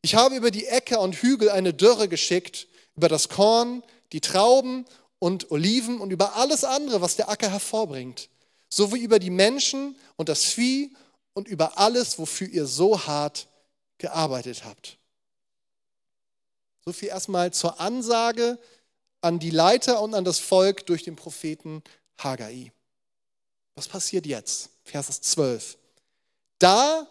Ich 0.00 0.14
habe 0.14 0.34
über 0.34 0.50
die 0.50 0.66
Äcker 0.66 1.00
und 1.00 1.14
Hügel 1.14 1.50
eine 1.50 1.74
Dürre 1.74 2.08
geschickt, 2.08 2.66
über 2.96 3.08
das 3.08 3.28
Korn, 3.28 3.82
die 4.12 4.20
Trauben 4.20 4.84
und 5.18 5.50
Oliven 5.50 6.00
und 6.00 6.10
über 6.10 6.34
alles 6.36 6.64
andere, 6.64 7.00
was 7.00 7.16
der 7.16 7.28
Acker 7.28 7.50
hervorbringt, 7.50 8.28
sowie 8.68 9.00
über 9.00 9.18
die 9.18 9.30
Menschen 9.30 9.96
und 10.16 10.28
das 10.28 10.44
Vieh 10.44 10.96
und 11.34 11.46
über 11.46 11.78
alles, 11.78 12.18
wofür 12.18 12.48
ihr 12.48 12.66
so 12.66 13.06
hart 13.06 13.46
gearbeitet 13.98 14.64
habt. 14.64 14.98
So 16.84 16.92
viel 16.92 17.08
erstmal 17.08 17.52
zur 17.52 17.80
Ansage 17.80 18.58
an 19.20 19.38
die 19.38 19.50
Leiter 19.50 20.00
und 20.00 20.14
an 20.14 20.24
das 20.24 20.38
Volk 20.38 20.86
durch 20.86 21.04
den 21.04 21.16
Propheten 21.16 21.82
Haggai. 22.18 22.72
Was 23.74 23.88
passiert 23.88 24.26
jetzt? 24.26 24.70
Vers 24.84 25.20
12. 25.20 25.78
Da 26.58 27.06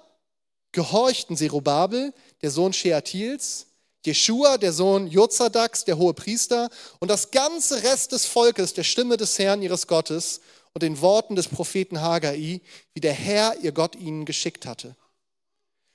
gehorchten 0.72 1.38
Zerubabel, 1.38 2.14
der 2.42 2.52
Sohn 2.52 2.74
Sheatils, 2.74 3.68
Jeschua, 4.06 4.58
der 4.58 4.74
Sohn 4.74 5.08
Jozadaks, 5.08 5.86
der 5.86 5.98
hohe 5.98 6.14
Priester, 6.14 6.70
und 7.00 7.10
das 7.10 7.32
ganze 7.32 7.84
Rest 7.84 8.12
des 8.12 8.26
Volkes 8.26 8.74
der 8.74 8.84
Stimme 8.84 9.18
des 9.18 9.38
Herrn 9.38 9.62
ihres 9.62 9.88
Gottes 9.88 10.42
und 10.74 10.84
den 10.84 11.02
Worten 11.02 11.36
des 11.36 11.48
Propheten 11.48 12.02
Haggai, 12.02 12.62
wie 12.94 13.00
der 13.00 13.14
Herr 13.14 13.58
ihr 13.62 13.72
Gott 13.72 13.96
ihnen 13.96 14.26
geschickt 14.26 14.66
hatte. 14.66 14.96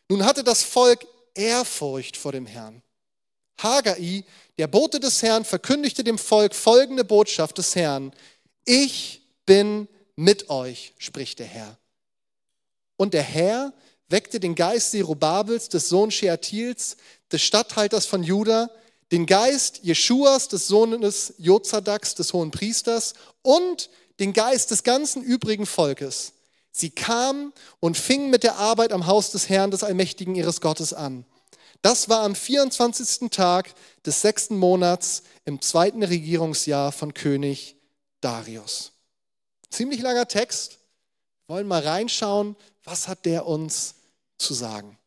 Nun 0.08 0.24
hatte 0.24 0.44
das 0.44 0.62
Volk 0.62 1.06
Ehrfurcht 1.34 2.16
vor 2.16 2.32
dem 2.32 2.46
Herrn. 2.46 2.82
Haggai, 3.58 4.24
der 4.58 4.66
Bote 4.66 5.00
des 5.00 5.22
Herrn, 5.22 5.44
verkündigte 5.44 6.04
dem 6.04 6.18
Volk 6.18 6.54
folgende 6.54 7.04
Botschaft 7.04 7.58
des 7.58 7.74
Herrn. 7.74 8.12
Ich 8.64 9.22
bin 9.44 9.88
mit 10.16 10.50
euch, 10.50 10.94
spricht 10.98 11.38
der 11.38 11.46
Herr. 11.46 11.78
Und 12.96 13.14
der 13.14 13.22
Herr 13.22 13.72
weckte 14.08 14.40
den 14.40 14.54
Geist 14.54 14.92
Zerubabels, 14.92 15.68
des 15.68 15.88
Sohns 15.88 16.14
Sheatils, 16.14 16.96
des 17.30 17.42
Statthalters 17.42 18.06
von 18.06 18.22
Juda, 18.22 18.70
den 19.12 19.26
Geist 19.26 19.80
Jeschuas, 19.82 20.48
des 20.48 20.66
Sohnes 20.66 21.34
Jozadaks, 21.38 22.14
des 22.14 22.32
hohen 22.32 22.50
Priesters 22.50 23.14
und 23.42 23.90
den 24.18 24.32
Geist 24.32 24.70
des 24.70 24.82
ganzen 24.82 25.22
übrigen 25.22 25.66
Volkes. 25.66 26.32
Sie 26.72 26.90
kamen 26.90 27.52
und 27.80 27.96
fingen 27.96 28.30
mit 28.30 28.42
der 28.42 28.56
Arbeit 28.56 28.92
am 28.92 29.06
Haus 29.06 29.30
des 29.30 29.48
Herrn, 29.48 29.70
des 29.70 29.82
Allmächtigen 29.82 30.34
ihres 30.34 30.60
Gottes 30.60 30.92
an. 30.92 31.24
Das 31.86 32.08
war 32.08 32.24
am 32.24 32.34
24. 32.34 33.30
Tag 33.30 33.72
des 34.04 34.20
sechsten 34.20 34.58
Monats 34.58 35.22
im 35.44 35.62
zweiten 35.62 36.02
Regierungsjahr 36.02 36.90
von 36.90 37.14
König 37.14 37.76
Darius. 38.20 38.90
Ziemlich 39.70 40.00
langer 40.00 40.26
Text. 40.26 40.78
Wir 41.46 41.54
wollen 41.54 41.68
mal 41.68 41.82
reinschauen, 41.82 42.56
was 42.82 43.06
hat 43.06 43.24
der 43.24 43.46
uns 43.46 43.94
zu 44.36 44.52
sagen. 44.52 44.98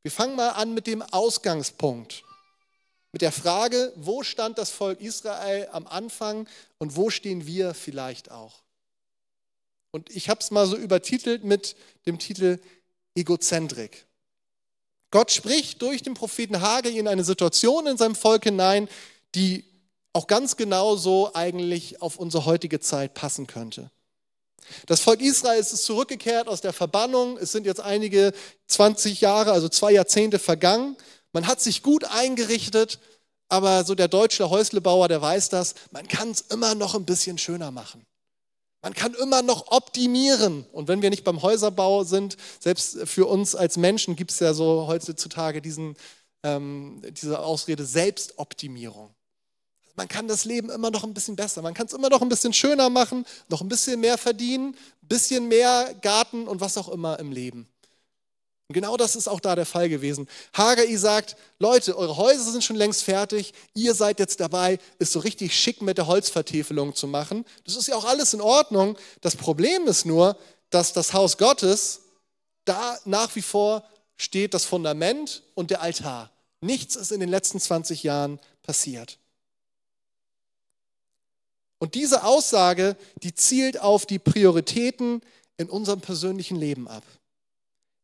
Wir 0.00 0.10
fangen 0.10 0.36
mal 0.36 0.52
an 0.52 0.72
mit 0.72 0.86
dem 0.86 1.02
Ausgangspunkt, 1.02 2.24
mit 3.12 3.20
der 3.20 3.30
Frage, 3.30 3.92
wo 3.94 4.22
stand 4.22 4.56
das 4.56 4.70
Volk 4.70 5.02
Israel 5.02 5.68
am 5.70 5.86
Anfang 5.86 6.48
und 6.78 6.96
wo 6.96 7.10
stehen 7.10 7.46
wir 7.46 7.74
vielleicht 7.74 8.30
auch. 8.30 8.62
Und 9.90 10.08
ich 10.08 10.30
habe 10.30 10.40
es 10.40 10.50
mal 10.50 10.66
so 10.66 10.76
übertitelt 10.76 11.44
mit 11.44 11.76
dem 12.06 12.18
Titel 12.18 12.58
Egozentrik. 13.18 14.06
Gott 15.10 15.30
spricht 15.30 15.80
durch 15.82 16.02
den 16.02 16.14
Propheten 16.14 16.60
Hagel 16.60 16.94
in 16.96 17.08
eine 17.08 17.24
Situation 17.24 17.86
in 17.86 17.96
seinem 17.96 18.14
Volk 18.14 18.44
hinein, 18.44 18.88
die 19.34 19.64
auch 20.12 20.26
ganz 20.26 20.56
genau 20.56 20.96
so 20.96 21.30
eigentlich 21.34 22.02
auf 22.02 22.18
unsere 22.18 22.44
heutige 22.44 22.80
Zeit 22.80 23.14
passen 23.14 23.46
könnte. 23.46 23.90
Das 24.86 25.00
Volk 25.00 25.20
Israel 25.20 25.60
ist 25.60 25.76
zurückgekehrt 25.84 26.48
aus 26.48 26.60
der 26.60 26.72
Verbannung. 26.72 27.38
Es 27.38 27.52
sind 27.52 27.64
jetzt 27.64 27.80
einige 27.80 28.32
20 28.66 29.20
Jahre, 29.20 29.52
also 29.52 29.68
zwei 29.68 29.92
Jahrzehnte 29.92 30.38
vergangen. 30.38 30.96
Man 31.32 31.46
hat 31.46 31.60
sich 31.60 31.82
gut 31.82 32.04
eingerichtet, 32.04 32.98
aber 33.48 33.84
so 33.84 33.94
der 33.94 34.08
deutsche 34.08 34.50
Häuslebauer, 34.50 35.08
der 35.08 35.22
weiß 35.22 35.48
das, 35.48 35.74
man 35.90 36.06
kann 36.06 36.30
es 36.30 36.42
immer 36.42 36.74
noch 36.74 36.94
ein 36.94 37.06
bisschen 37.06 37.38
schöner 37.38 37.70
machen. 37.70 38.04
Man 38.82 38.94
kann 38.94 39.14
immer 39.14 39.42
noch 39.42 39.72
optimieren. 39.72 40.64
Und 40.72 40.88
wenn 40.88 41.02
wir 41.02 41.10
nicht 41.10 41.24
beim 41.24 41.42
Häuserbau 41.42 42.04
sind, 42.04 42.36
selbst 42.60 42.98
für 43.06 43.26
uns 43.26 43.54
als 43.54 43.76
Menschen 43.76 44.16
gibt 44.16 44.30
es 44.30 44.38
ja 44.38 44.54
so 44.54 44.86
heutzutage 44.86 45.60
diesen, 45.60 45.96
ähm, 46.42 47.02
diese 47.10 47.40
Ausrede 47.40 47.84
Selbstoptimierung 47.84 49.14
man 49.98 50.08
kann 50.08 50.28
das 50.28 50.44
Leben 50.44 50.70
immer 50.70 50.90
noch 50.90 51.04
ein 51.04 51.12
bisschen 51.12 51.36
besser, 51.36 51.60
man 51.60 51.74
kann 51.74 51.86
es 51.86 51.92
immer 51.92 52.08
noch 52.08 52.22
ein 52.22 52.28
bisschen 52.28 52.52
schöner 52.52 52.88
machen, 52.88 53.26
noch 53.48 53.60
ein 53.60 53.68
bisschen 53.68 54.00
mehr 54.00 54.16
verdienen, 54.16 54.76
ein 55.02 55.08
bisschen 55.08 55.48
mehr 55.48 55.92
Garten 56.00 56.46
und 56.46 56.60
was 56.60 56.78
auch 56.78 56.88
immer 56.88 57.18
im 57.18 57.32
Leben. 57.32 57.68
Und 58.68 58.74
genau 58.74 58.98
das 58.98 59.16
ist 59.16 59.28
auch 59.28 59.40
da 59.40 59.56
der 59.56 59.64
Fall 59.64 59.88
gewesen. 59.88 60.28
Hagai 60.52 60.94
sagt, 60.96 61.36
Leute, 61.58 61.96
eure 61.96 62.18
Häuser 62.18 62.52
sind 62.52 62.62
schon 62.62 62.76
längst 62.76 63.02
fertig, 63.02 63.54
ihr 63.72 63.94
seid 63.94 64.18
jetzt 64.18 64.40
dabei, 64.40 64.78
es 64.98 65.10
so 65.10 65.20
richtig 65.20 65.58
schick 65.58 65.80
mit 65.80 65.96
der 65.96 66.06
Holzvertäfelung 66.06 66.94
zu 66.94 67.06
machen. 67.06 67.46
Das 67.64 67.76
ist 67.76 67.88
ja 67.88 67.96
auch 67.96 68.04
alles 68.04 68.34
in 68.34 68.42
Ordnung. 68.42 68.98
Das 69.22 69.36
Problem 69.36 69.86
ist 69.86 70.04
nur, 70.04 70.36
dass 70.68 70.92
das 70.92 71.14
Haus 71.14 71.38
Gottes, 71.38 72.02
da 72.66 72.98
nach 73.06 73.34
wie 73.36 73.42
vor 73.42 73.84
steht 74.18 74.52
das 74.52 74.66
Fundament 74.66 75.42
und 75.54 75.70
der 75.70 75.80
Altar. 75.80 76.30
Nichts 76.60 76.94
ist 76.94 77.10
in 77.10 77.20
den 77.20 77.30
letzten 77.30 77.60
20 77.60 78.02
Jahren 78.02 78.38
passiert. 78.62 79.18
Und 81.78 81.94
diese 81.94 82.24
Aussage, 82.24 82.96
die 83.22 83.34
zielt 83.34 83.80
auf 83.80 84.04
die 84.04 84.18
Prioritäten 84.18 85.22
in 85.56 85.70
unserem 85.70 86.00
persönlichen 86.00 86.56
Leben 86.56 86.86
ab. 86.86 87.04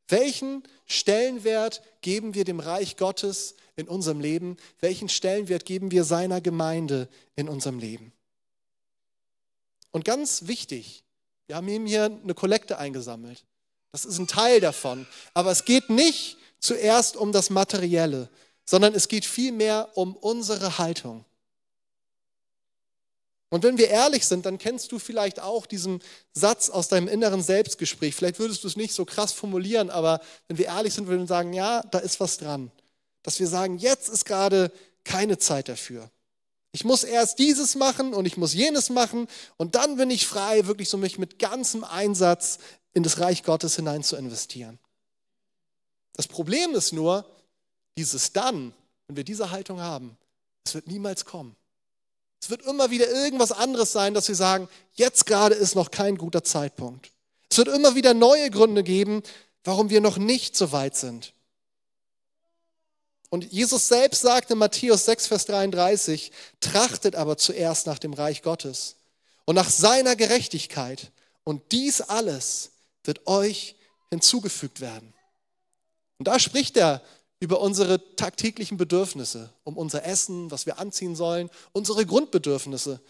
Welchen 0.09 0.63
Stellenwert 0.87 1.83
geben 2.03 2.35
wir 2.35 2.45
dem 2.45 2.61
Reich 2.61 2.97
Gottes 2.97 3.55
in 3.77 3.89
unserem 3.89 4.21
Leben? 4.21 4.57
Welchen 4.81 5.09
Stellenwert 5.09 5.65
geben 5.65 5.91
wir 5.91 6.05
seiner 6.05 6.41
Gemeinde 6.41 7.09
in 7.37 7.49
unserem 7.49 7.79
Leben? 7.79 8.13
Und 9.91 10.05
ganz 10.05 10.47
wichtig, 10.47 11.05
wir 11.47 11.57
haben 11.57 11.69
ihm 11.69 11.87
hier 11.87 12.05
eine 12.05 12.35
Kollekte 12.35 12.79
eingesammelt. 12.79 13.45
Das 13.93 14.05
ist 14.05 14.19
ein 14.19 14.27
Teil 14.27 14.61
davon. 14.61 15.07
Aber 15.35 15.51
es 15.51 15.65
geht 15.65 15.89
nicht 15.89 16.37
zuerst 16.59 17.17
um 17.17 17.33
das 17.33 17.51
Materielle, 17.51 18.29
sondern 18.65 18.95
es 18.95 19.09
geht 19.09 19.25
vielmehr 19.25 19.91
um 19.95 20.17
unsere 20.17 20.79
Haltung. 20.79 21.25
Und 23.55 23.63
wenn 23.63 23.79
wir 23.79 23.89
ehrlich 23.89 24.27
sind, 24.27 24.47
dann 24.47 24.59
kennst 24.59 24.91
du 24.91 24.99
vielleicht 24.99 25.39
auch 25.39 25.67
diesen 25.67 26.03
Satz 26.33 26.71
aus 26.71 26.89
deinem 26.89 27.07
inneren 27.07 27.41
Selbstgespräch. 27.41 28.13
Vielleicht 28.13 28.41
würdest 28.41 28.65
du 28.65 28.67
es 28.67 28.75
nicht 28.75 28.93
so 28.93 29.05
krass 29.05 29.33
formulieren, 29.33 29.91
aber 29.91 30.21
wenn 30.49 30.59
wir 30.59 30.65
ehrlich 30.65 30.93
sind, 30.93 31.07
würden 31.07 31.21
wir 31.21 31.27
sagen, 31.29 31.53
ja, 31.53 31.81
da 31.93 32.01
ist 32.01 32.19
was 32.19 32.39
dran. 32.39 32.73
Dass 33.23 33.39
wir 33.39 33.47
sagen, 33.47 33.79
jetzt 33.79 34.09
ist 34.09 34.25
gerade 34.25 34.73
keine 35.05 35.39
Zeit 35.39 35.69
dafür. 35.69 36.11
Ich 36.73 36.85
muss 36.85 37.05
erst 37.05 37.39
dieses 37.39 37.77
machen 37.77 38.13
und 38.13 38.27
ich 38.27 38.37
muss 38.37 38.55
jenes 38.55 38.91
machen 38.91 39.29
und 39.57 39.77
dann 39.77 39.99
bin 39.99 40.11
ich 40.11 40.27
frei, 40.27 40.67
wirklich 40.67 40.89
so 40.89 40.99
mich 40.99 41.19
mit 41.19 41.39
ganzem 41.39 41.85
Einsatz 41.85 42.59
in 42.93 43.05
das 43.05 43.21
Reich 43.21 43.45
Gottes 43.45 43.77
hinein 43.77 44.03
zu 44.03 44.17
investieren. 44.17 44.81
Das 46.15 46.27
Problem 46.27 46.75
ist 46.75 46.93
nur, 46.93 47.25
dieses 47.97 48.33
dann, 48.33 48.75
wenn 49.07 49.17
wir 49.17 49.23
diese 49.23 49.53
Haltung 49.53 49.81
haben, 49.81 50.17
es 50.65 50.75
wird 50.75 50.89
niemals 50.89 51.25
kommen. 51.25 51.55
Es 52.45 52.51
wird 52.51 52.67
immer 52.67 52.91
wieder 52.91 53.09
irgendwas 53.09 53.53
anderes 53.53 53.93
sein, 53.93 54.13
dass 54.13 54.29
wir 54.29 54.35
sagen, 54.35 54.69
jetzt 54.93 55.25
gerade 55.25 55.55
ist 55.55 55.75
noch 55.75 55.91
kein 55.91 56.19
guter 56.19 56.45
Zeitpunkt. 56.45 57.11
Es 57.49 57.57
wird 57.57 57.69
immer 57.69 57.95
wieder 57.95 58.13
neue 58.13 58.51
Gründe 58.51 58.83
geben, 58.83 59.23
warum 59.63 59.89
wir 59.89 60.03
noch 60.03 60.19
nicht 60.19 60.55
so 60.55 60.71
weit 60.71 60.95
sind. 60.95 61.33
Und 63.31 63.51
Jesus 63.51 63.89
selbst 63.89 64.21
sagte 64.21 64.53
in 64.53 64.59
Matthäus 64.59 65.07
6, 65.07 65.27
Vers 65.29 65.47
33, 65.47 66.33
trachtet 66.61 67.17
aber 67.17 67.39
zuerst 67.39 67.87
nach 67.87 67.99
dem 67.99 68.13
Reich 68.13 68.43
Gottes 68.43 68.97
und 69.47 69.55
nach 69.55 69.71
seiner 69.71 70.15
Gerechtigkeit. 70.15 71.13
Und 71.45 71.73
dies 71.73 72.03
alles 72.03 72.73
wird 73.05 73.27
euch 73.27 73.75
hinzugefügt 74.11 74.83
werden. 74.83 75.15
Und 76.19 76.29
da 76.29 76.39
spricht 76.39 76.77
er 76.77 77.01
über 77.45 77.61
unsere 77.61 78.17
tagtäglichen 78.17 78.79
Bedürfnisse, 78.79 79.53
um 79.65 79.77
unser 79.77 80.07
Essen, 80.07 80.51
was 80.51 80.65
wir 80.65 80.79
anziehen 80.79 81.15
sollen, 81.15 81.51
unsere 81.73 82.07
Grundbedürfnisse, 82.07 83.03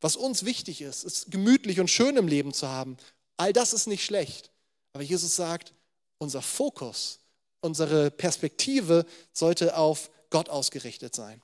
was 0.00 0.14
uns 0.14 0.44
wichtig 0.44 0.80
ist, 0.80 1.02
es 1.02 1.26
gemütlich 1.28 1.80
und 1.80 1.90
schön 1.90 2.16
im 2.16 2.28
Leben 2.28 2.54
zu 2.54 2.68
haben. 2.68 2.96
All 3.36 3.52
das 3.52 3.72
ist 3.72 3.88
nicht 3.88 4.04
schlecht. 4.04 4.52
Aber 4.92 5.02
Jesus 5.02 5.34
sagt, 5.34 5.74
unser 6.18 6.40
Fokus, 6.40 7.18
unsere 7.62 8.12
Perspektive 8.12 9.06
sollte 9.32 9.76
auf 9.76 10.10
Gott 10.30 10.48
ausgerichtet 10.48 11.16
sein. 11.16 11.42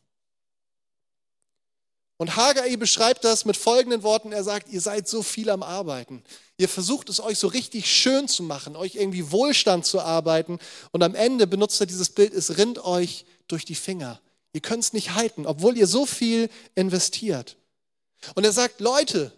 Und 2.18 2.36
Haggai 2.36 2.76
beschreibt 2.76 3.24
das 3.24 3.44
mit 3.44 3.56
folgenden 3.56 4.02
Worten. 4.02 4.32
Er 4.32 4.42
sagt, 4.42 4.68
ihr 4.70 4.80
seid 4.80 5.06
so 5.06 5.22
viel 5.22 5.50
am 5.50 5.62
Arbeiten. 5.62 6.22
Ihr 6.56 6.68
versucht 6.68 7.10
es 7.10 7.20
euch 7.20 7.38
so 7.38 7.48
richtig 7.48 7.90
schön 7.90 8.26
zu 8.26 8.42
machen, 8.42 8.74
euch 8.74 8.94
irgendwie 8.94 9.30
Wohlstand 9.30 9.84
zu 9.84 10.00
arbeiten. 10.00 10.58
Und 10.92 11.02
am 11.02 11.14
Ende 11.14 11.46
benutzt 11.46 11.80
er 11.80 11.86
dieses 11.86 12.08
Bild, 12.08 12.32
es 12.32 12.56
rinnt 12.56 12.82
euch 12.84 13.26
durch 13.48 13.66
die 13.66 13.74
Finger. 13.74 14.20
Ihr 14.54 14.62
könnt 14.62 14.82
es 14.82 14.94
nicht 14.94 15.14
halten, 15.14 15.44
obwohl 15.44 15.76
ihr 15.76 15.86
so 15.86 16.06
viel 16.06 16.48
investiert. 16.74 17.56
Und 18.34 18.44
er 18.44 18.52
sagt, 18.52 18.80
Leute, 18.80 19.30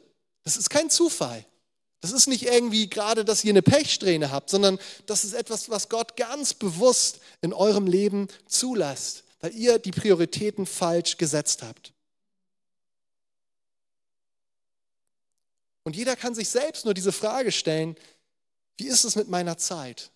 das 0.45 0.57
ist 0.57 0.71
kein 0.71 0.91
Zufall. 0.91 1.45
Das 2.01 2.13
ist 2.13 2.29
nicht 2.29 2.45
irgendwie 2.45 2.89
gerade, 2.89 3.25
dass 3.25 3.43
ihr 3.45 3.51
eine 3.51 3.63
Pechsträhne 3.63 4.31
habt, 4.31 4.51
sondern 4.51 4.79
das 5.07 5.25
ist 5.25 5.33
etwas, 5.33 5.69
was 5.69 5.89
Gott 5.89 6.17
ganz 6.17 6.55
bewusst 6.55 7.19
in 7.41 7.53
eurem 7.53 7.89
Leben 7.89 8.29
zulässt, 8.47 9.25
weil 9.41 9.53
ihr 9.57 9.81
die 9.81 9.91
Prioritäten 9.91 10.65
falsch 10.65 11.17
gesetzt 11.17 11.65
habt. 11.65 11.93
Und 15.89 15.97
jeder 15.97 16.17
kann 16.17 16.35
sich 16.35 16.51
selbst 16.51 16.85
nur 16.85 16.93
diese 16.93 17.13
Frage 17.13 17.51
stellen, 17.51 17.97
wie 18.77 18.89
ist 18.89 19.05
es 19.05 19.17
mit 19.17 19.31
meiner 19.31 19.57
Zeit? 19.57 20.11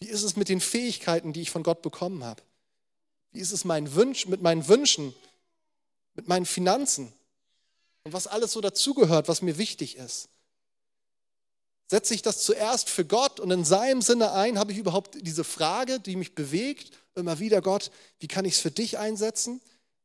Wie 0.00 0.08
ist 0.08 0.24
es 0.24 0.34
mit 0.34 0.48
den 0.48 0.60
Fähigkeiten, 0.60 1.32
die 1.32 1.40
ich 1.40 1.52
von 1.52 1.62
Gott 1.62 1.82
bekommen 1.82 2.24
habe? 2.24 2.42
Wie 3.30 3.38
ist 3.38 3.52
es 3.52 3.64
mein 3.64 3.94
Wünsch, 3.94 4.26
mit 4.26 4.42
meinen 4.42 4.66
Wünschen, 4.66 5.14
mit 6.14 6.26
meinen 6.26 6.46
Finanzen 6.46 7.12
und 8.02 8.12
was 8.12 8.26
alles 8.26 8.50
so 8.50 8.60
dazugehört, 8.60 9.28
was 9.28 9.40
mir 9.40 9.56
wichtig 9.56 9.94
ist? 9.94 10.30
Setze 11.86 12.12
ich 12.12 12.22
das 12.22 12.42
zuerst 12.42 12.90
für 12.90 13.04
Gott 13.04 13.38
und 13.38 13.52
in 13.52 13.64
seinem 13.64 14.02
Sinne 14.02 14.32
ein? 14.32 14.58
Habe 14.58 14.72
ich 14.72 14.78
überhaupt 14.78 15.16
diese 15.20 15.44
Frage, 15.44 16.00
die 16.00 16.16
mich 16.16 16.34
bewegt, 16.34 16.90
immer 17.14 17.38
wieder, 17.38 17.62
Gott, 17.62 17.92
wie 18.18 18.26
kann 18.26 18.44
ich 18.44 18.54
es 18.54 18.60
für 18.60 18.72
dich 18.72 18.98
einsetzen? 18.98 19.60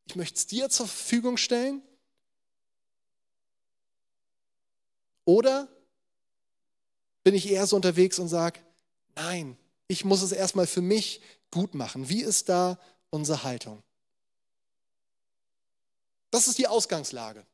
Ich 0.05 0.15
möchte 0.15 0.37
es 0.37 0.45
dir 0.45 0.69
zur 0.69 0.85
Verfügung 0.85 1.37
stellen. 1.37 1.81
Oder 5.25 5.67
bin 7.23 7.35
ich 7.35 7.49
eher 7.49 7.67
so 7.67 7.75
unterwegs 7.75 8.19
und 8.19 8.27
sage, 8.27 8.59
nein, 9.15 9.57
ich 9.87 10.05
muss 10.05 10.21
es 10.21 10.31
erstmal 10.31 10.67
für 10.67 10.81
mich 10.81 11.21
gut 11.51 11.73
machen. 11.73 12.09
Wie 12.09 12.21
ist 12.21 12.49
da 12.49 12.79
unsere 13.09 13.43
Haltung? 13.43 13.81
Das 16.31 16.47
ist 16.47 16.57
die 16.57 16.67
Ausgangslage. 16.67 17.45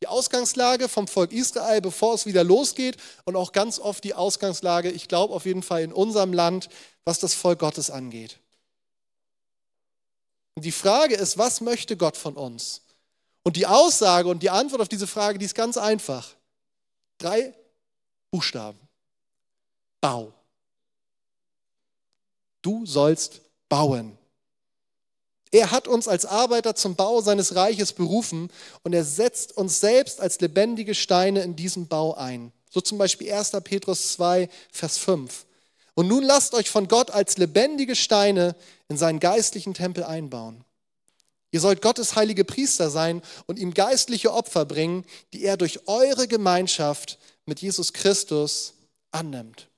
Die 0.00 0.06
Ausgangslage 0.06 0.88
vom 0.88 1.08
Volk 1.08 1.32
Israel, 1.32 1.80
bevor 1.80 2.14
es 2.14 2.24
wieder 2.24 2.44
losgeht 2.44 2.96
und 3.24 3.34
auch 3.34 3.50
ganz 3.50 3.80
oft 3.80 4.04
die 4.04 4.14
Ausgangslage, 4.14 4.90
ich 4.90 5.08
glaube 5.08 5.34
auf 5.34 5.44
jeden 5.44 5.64
Fall 5.64 5.82
in 5.82 5.92
unserem 5.92 6.32
Land, 6.32 6.68
was 7.04 7.18
das 7.18 7.34
Volk 7.34 7.58
Gottes 7.58 7.90
angeht. 7.90 8.38
Und 10.54 10.64
die 10.64 10.72
Frage 10.72 11.16
ist, 11.16 11.36
was 11.36 11.60
möchte 11.60 11.96
Gott 11.96 12.16
von 12.16 12.34
uns? 12.34 12.82
Und 13.42 13.56
die 13.56 13.66
Aussage 13.66 14.28
und 14.28 14.42
die 14.42 14.50
Antwort 14.50 14.82
auf 14.82 14.88
diese 14.88 15.06
Frage, 15.06 15.38
die 15.38 15.44
ist 15.44 15.54
ganz 15.54 15.76
einfach. 15.76 16.34
Drei 17.18 17.54
Buchstaben. 18.30 18.78
Bau. 20.00 20.32
Du 22.62 22.86
sollst 22.86 23.40
bauen. 23.68 24.16
Er 25.50 25.70
hat 25.70 25.88
uns 25.88 26.08
als 26.08 26.26
Arbeiter 26.26 26.74
zum 26.74 26.94
Bau 26.94 27.20
seines 27.20 27.54
Reiches 27.54 27.92
berufen 27.92 28.50
und 28.82 28.92
er 28.92 29.04
setzt 29.04 29.56
uns 29.56 29.80
selbst 29.80 30.20
als 30.20 30.40
lebendige 30.40 30.94
Steine 30.94 31.42
in 31.42 31.56
diesen 31.56 31.88
Bau 31.88 32.14
ein. 32.14 32.52
So 32.70 32.80
zum 32.80 32.98
Beispiel 32.98 33.32
1. 33.32 33.52
Petrus 33.64 34.12
2, 34.12 34.48
Vers 34.70 34.98
5. 34.98 35.46
Und 35.94 36.06
nun 36.06 36.22
lasst 36.22 36.54
euch 36.54 36.68
von 36.70 36.86
Gott 36.86 37.10
als 37.10 37.38
lebendige 37.38 37.96
Steine 37.96 38.54
in 38.88 38.96
seinen 38.96 39.20
geistlichen 39.20 39.74
Tempel 39.74 40.04
einbauen. 40.04 40.64
Ihr 41.50 41.60
sollt 41.60 41.80
Gottes 41.80 42.14
heilige 42.14 42.44
Priester 42.44 42.90
sein 42.90 43.22
und 43.46 43.58
ihm 43.58 43.72
geistliche 43.72 44.32
Opfer 44.32 44.64
bringen, 44.64 45.04
die 45.32 45.44
er 45.44 45.56
durch 45.56 45.88
eure 45.88 46.28
Gemeinschaft 46.28 47.18
mit 47.46 47.60
Jesus 47.60 47.92
Christus 47.92 48.74
annimmt. 49.10 49.68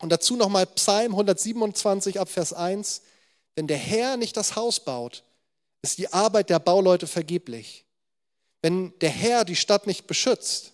Und 0.00 0.10
dazu 0.10 0.36
nochmal 0.36 0.66
Psalm 0.66 1.12
127 1.12 2.20
ab 2.20 2.28
Vers 2.28 2.52
1. 2.52 3.02
Wenn 3.54 3.66
der 3.66 3.78
Herr 3.78 4.18
nicht 4.18 4.36
das 4.36 4.56
Haus 4.56 4.80
baut, 4.80 5.24
ist 5.80 5.96
die 5.98 6.12
Arbeit 6.12 6.50
der 6.50 6.58
Bauleute 6.58 7.06
vergeblich. 7.06 7.86
Wenn 8.60 8.92
der 9.00 9.10
Herr 9.10 9.44
die 9.44 9.56
Stadt 9.56 9.86
nicht 9.86 10.06
beschützt, 10.06 10.72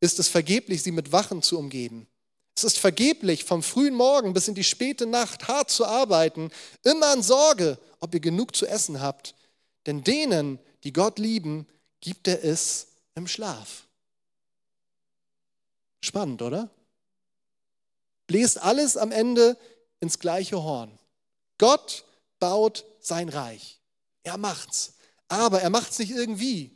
ist 0.00 0.18
es 0.18 0.28
vergeblich, 0.28 0.82
sie 0.82 0.90
mit 0.90 1.12
Wachen 1.12 1.42
zu 1.42 1.58
umgeben. 1.58 2.08
Es 2.56 2.64
ist 2.64 2.78
vergeblich, 2.78 3.44
vom 3.44 3.62
frühen 3.62 3.94
Morgen 3.94 4.32
bis 4.32 4.48
in 4.48 4.54
die 4.54 4.64
späte 4.64 5.06
Nacht 5.06 5.46
hart 5.46 5.70
zu 5.70 5.84
arbeiten, 5.84 6.50
immer 6.84 7.12
in 7.12 7.22
Sorge, 7.22 7.78
ob 8.00 8.14
ihr 8.14 8.20
genug 8.20 8.56
zu 8.56 8.66
essen 8.66 9.02
habt. 9.02 9.34
Denn 9.84 10.02
denen, 10.02 10.58
die 10.82 10.94
Gott 10.94 11.18
lieben, 11.18 11.68
gibt 12.00 12.26
er 12.28 12.42
es 12.42 12.88
im 13.14 13.26
Schlaf. 13.26 13.84
Spannend, 16.00 16.40
oder? 16.40 16.70
Bläst 18.26 18.62
alles 18.62 18.96
am 18.96 19.12
Ende 19.12 19.58
ins 20.00 20.18
gleiche 20.18 20.62
Horn. 20.62 20.98
Gott 21.58 22.06
baut 22.38 22.86
sein 23.00 23.28
Reich. 23.28 23.80
Er 24.22 24.38
macht's. 24.38 24.94
Aber 25.28 25.60
er 25.60 25.70
macht 25.70 25.90
es 25.90 25.98
nicht 25.98 26.12
irgendwie 26.12 26.70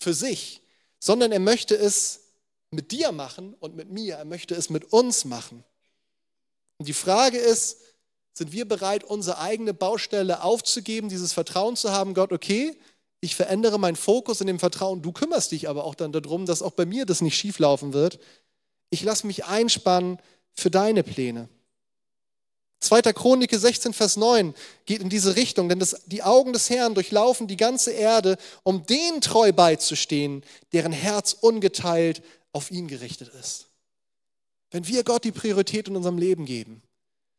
für 0.00 0.12
sich, 0.12 0.60
sondern 0.98 1.32
er 1.32 1.40
möchte 1.40 1.76
es 1.76 2.21
mit 2.72 2.90
dir 2.90 3.12
machen 3.12 3.54
und 3.60 3.76
mit 3.76 3.90
mir. 3.90 4.16
Er 4.16 4.24
möchte 4.24 4.54
es 4.54 4.70
mit 4.70 4.92
uns 4.92 5.24
machen. 5.24 5.62
Und 6.78 6.88
die 6.88 6.94
Frage 6.94 7.38
ist, 7.38 7.78
sind 8.32 8.52
wir 8.52 8.66
bereit, 8.66 9.04
unsere 9.04 9.38
eigene 9.38 9.74
Baustelle 9.74 10.42
aufzugeben, 10.42 11.08
dieses 11.08 11.32
Vertrauen 11.32 11.76
zu 11.76 11.92
haben, 11.92 12.14
Gott, 12.14 12.32
okay, 12.32 12.76
ich 13.20 13.36
verändere 13.36 13.78
meinen 13.78 13.94
Fokus 13.94 14.40
in 14.40 14.46
dem 14.46 14.58
Vertrauen, 14.58 15.02
du 15.02 15.12
kümmerst 15.12 15.52
dich 15.52 15.68
aber 15.68 15.84
auch 15.84 15.94
dann 15.94 16.12
darum, 16.12 16.46
dass 16.46 16.62
auch 16.62 16.72
bei 16.72 16.86
mir 16.86 17.06
das 17.06 17.20
nicht 17.20 17.36
schieflaufen 17.36 17.92
wird. 17.92 18.18
Ich 18.90 19.04
lasse 19.04 19.26
mich 19.26 19.44
einspannen 19.44 20.18
für 20.54 20.70
deine 20.70 21.02
Pläne. 21.02 21.48
2. 22.80 23.02
Chronike 23.12 23.56
16, 23.56 23.92
Vers 23.92 24.16
9 24.16 24.54
geht 24.86 25.02
in 25.02 25.08
diese 25.08 25.36
Richtung, 25.36 25.68
denn 25.68 25.78
das, 25.78 26.02
die 26.06 26.24
Augen 26.24 26.52
des 26.52 26.68
Herrn 26.68 26.94
durchlaufen 26.94 27.46
die 27.46 27.56
ganze 27.56 27.92
Erde, 27.92 28.38
um 28.64 28.84
den 28.84 29.20
treu 29.20 29.52
beizustehen, 29.52 30.42
deren 30.72 30.90
Herz 30.90 31.36
ungeteilt 31.40 32.22
auf 32.52 32.70
ihn 32.70 32.88
gerichtet 32.88 33.32
ist. 33.34 33.66
Wenn 34.70 34.86
wir 34.86 35.04
Gott 35.04 35.24
die 35.24 35.32
Priorität 35.32 35.88
in 35.88 35.96
unserem 35.96 36.18
Leben 36.18 36.44
geben, 36.44 36.82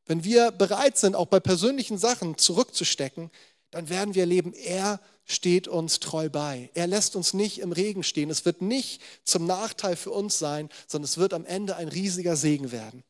wenn 0.05 0.23
wir 0.23 0.51
bereit 0.51 0.97
sind, 0.97 1.15
auch 1.15 1.27
bei 1.27 1.39
persönlichen 1.39 1.97
Sachen 1.97 2.37
zurückzustecken, 2.37 3.31
dann 3.71 3.89
werden 3.89 4.13
wir 4.13 4.23
erleben, 4.23 4.53
er 4.53 4.99
steht 5.25 5.67
uns 5.67 5.99
treu 5.99 6.29
bei. 6.29 6.69
Er 6.73 6.87
lässt 6.87 7.15
uns 7.15 7.33
nicht 7.33 7.59
im 7.59 7.71
Regen 7.71 8.03
stehen. 8.03 8.29
Es 8.29 8.45
wird 8.45 8.61
nicht 8.61 9.01
zum 9.23 9.47
Nachteil 9.47 9.95
für 9.95 10.11
uns 10.11 10.37
sein, 10.37 10.69
sondern 10.87 11.05
es 11.05 11.17
wird 11.17 11.33
am 11.33 11.45
Ende 11.45 11.75
ein 11.75 11.87
riesiger 11.87 12.35
Segen 12.35 12.71
werden. 12.71 13.03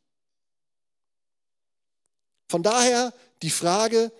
Von 2.48 2.62
daher 2.64 3.14
die 3.42 3.50
Frage, 3.50 4.12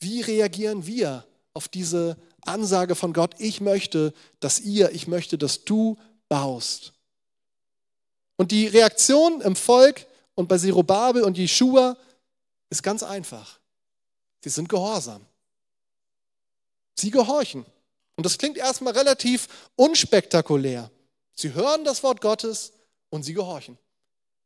wie 0.00 0.20
reagieren 0.20 0.86
wir 0.86 1.24
auf 1.54 1.68
diese 1.68 2.16
Ansage 2.42 2.94
von 2.94 3.12
Gott, 3.12 3.34
ich 3.38 3.60
möchte, 3.60 4.12
dass 4.40 4.60
ihr, 4.60 4.90
ich 4.90 5.06
möchte, 5.06 5.38
dass 5.38 5.64
du 5.64 5.96
baust. 6.28 6.92
Und 8.36 8.52
die 8.52 8.66
Reaktion 8.66 9.40
im 9.40 9.56
Volk 9.56 10.06
und 10.34 10.48
bei 10.48 10.58
Zerubabel 10.58 11.22
und 11.22 11.38
Jeshua 11.38 11.96
ist 12.70 12.82
ganz 12.82 13.02
einfach. 13.02 13.58
Sie 14.42 14.50
sind 14.50 14.68
gehorsam. 14.68 15.24
Sie 16.94 17.10
gehorchen. 17.10 17.64
Und 18.16 18.24
das 18.24 18.38
klingt 18.38 18.56
erstmal 18.56 18.94
relativ 18.94 19.48
unspektakulär. 19.76 20.90
Sie 21.34 21.52
hören 21.52 21.84
das 21.84 22.02
Wort 22.02 22.20
Gottes 22.20 22.72
und 23.10 23.22
sie 23.22 23.34
gehorchen. 23.34 23.78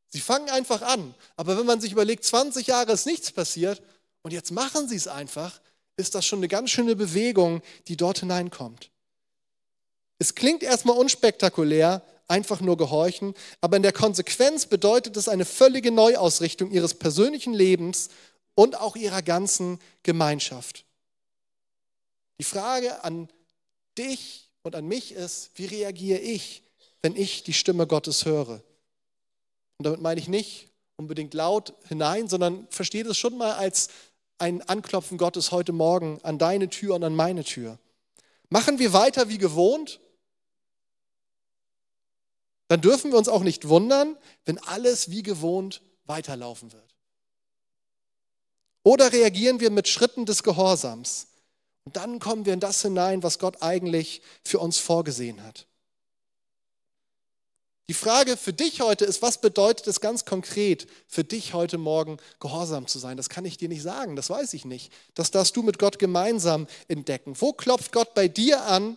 Sie 0.09 0.21
fangen 0.21 0.51
einfach 0.51 0.83
an. 0.83 1.15
Aber 1.37 1.57
wenn 1.57 1.67
man 1.67 1.81
sich 1.81 1.93
überlegt, 1.93 2.25
20 2.25 2.67
Jahre 2.67 2.93
ist 2.93 3.07
nichts 3.07 3.31
passiert 3.31 3.81
und 4.23 4.33
jetzt 4.33 4.51
machen 4.51 4.89
sie 4.89 4.97
es 4.97 5.07
einfach, 5.07 5.61
ist 5.97 6.15
das 6.15 6.27
schon 6.27 6.41
eine 6.41 6.49
ganz 6.49 6.71
schöne 6.71 6.97
Bewegung, 6.97 7.63
die 7.87 7.97
dort 7.97 8.19
hineinkommt. 8.19 8.91
Es 10.19 10.35
klingt 10.35 10.63
erstmal 10.63 10.97
unspektakulär, 10.99 12.03
einfach 12.31 12.61
nur 12.61 12.77
gehorchen, 12.77 13.35
aber 13.61 13.77
in 13.77 13.83
der 13.83 13.93
Konsequenz 13.93 14.67
bedeutet 14.67 15.17
es 15.17 15.29
eine 15.29 15.45
völlige 15.45 15.91
Neuausrichtung 15.91 16.71
ihres 16.71 16.95
persönlichen 16.95 17.53
Lebens 17.53 18.09
und 18.55 18.79
auch 18.79 18.97
ihrer 18.97 19.23
ganzen 19.23 19.79
Gemeinschaft. 20.03 20.85
Die 22.39 22.45
Frage 22.45 23.05
an 23.05 23.29
dich 23.99 24.49
und 24.63 24.75
an 24.75 24.87
mich 24.87 25.13
ist, 25.13 25.51
wie 25.57 25.67
reagiere 25.67 26.21
ich, 26.21 26.63
wenn 27.03 27.17
ich 27.17 27.43
die 27.43 27.53
Stimme 27.53 27.87
Gottes 27.87 28.25
höre? 28.25 28.63
Und 29.79 29.85
damit 29.85 30.01
meine 30.01 30.21
ich 30.21 30.29
nicht 30.29 30.69
unbedingt 30.97 31.35
laut 31.35 31.75
hinein, 31.89 32.29
sondern 32.29 32.67
versteht 32.71 33.07
es 33.07 33.17
schon 33.17 33.37
mal 33.37 33.53
als 33.53 33.89
ein 34.39 34.63
Anklopfen 34.63 35.19
Gottes 35.19 35.53
heute 35.53 35.73
Morgen 35.73 36.19
an 36.23 36.39
deine 36.39 36.69
Tür 36.69 36.95
und 36.95 37.05
an 37.05 37.15
meine 37.15 37.45
Tür. 37.45 37.79
Machen 38.49 38.79
wir 38.79 38.93
weiter 38.93 39.29
wie 39.29 39.39
gewohnt? 39.39 40.01
Dann 42.71 42.81
dürfen 42.81 43.11
wir 43.11 43.19
uns 43.19 43.29
auch 43.29 43.43
nicht 43.43 43.67
wundern, 43.67 44.17
wenn 44.45 44.59
alles 44.59 45.11
wie 45.11 45.25
gewohnt 45.25 45.83
weiterlaufen 46.05 46.73
wird. 46.73 46.95
Oder 48.85 49.13
reagieren 49.13 49.59
wir 49.59 49.71
mit 49.71 49.89
Schritten 49.89 50.25
des 50.25 50.45
Gehorsams? 50.45 51.27
Und 51.85 51.97
dann 51.97 52.21
kommen 52.21 52.47
wir 52.47 52.53
in 52.53 52.61
das 52.61 52.81
hinein, 52.83 53.25
was 53.25 53.41
Gott 53.41 53.61
eigentlich 53.61 54.23
für 54.45 54.61
uns 54.61 54.79
vorgesehen 54.79 55.43
hat. 55.43 55.67
Die 57.89 57.95
Frage 57.95 58.37
für 58.37 58.53
dich 58.53 58.81
heute 58.81 59.05
ist, 59.05 59.21
was 59.21 59.41
bedeutet 59.41 59.89
es 59.89 60.01
ganz 60.01 60.25
konkret 60.25 60.87
für 61.09 61.25
dich 61.25 61.55
heute 61.55 61.77
Morgen 61.77 62.19
gehorsam 62.39 62.87
zu 62.87 63.01
sein? 63.01 63.17
Das 63.17 63.29
kann 63.29 63.45
ich 63.45 63.57
dir 63.57 63.69
nicht 63.69 63.83
sagen, 63.83 64.15
das 64.15 64.31
weiß 64.31 64.55
ich 64.55 64.65
nicht. 64.65 64.93
Das 65.15 65.33
darfst 65.33 65.57
du 65.57 65.65
mit 65.65 65.81
Gott 65.81 65.99
gemeinsam 65.99 66.69
entdecken. 66.87 67.35
Wo 67.41 67.53
klopft 67.53 67.91
Gott 67.91 68.15
bei 68.15 68.29
dir 68.29 68.63
an, 68.63 68.97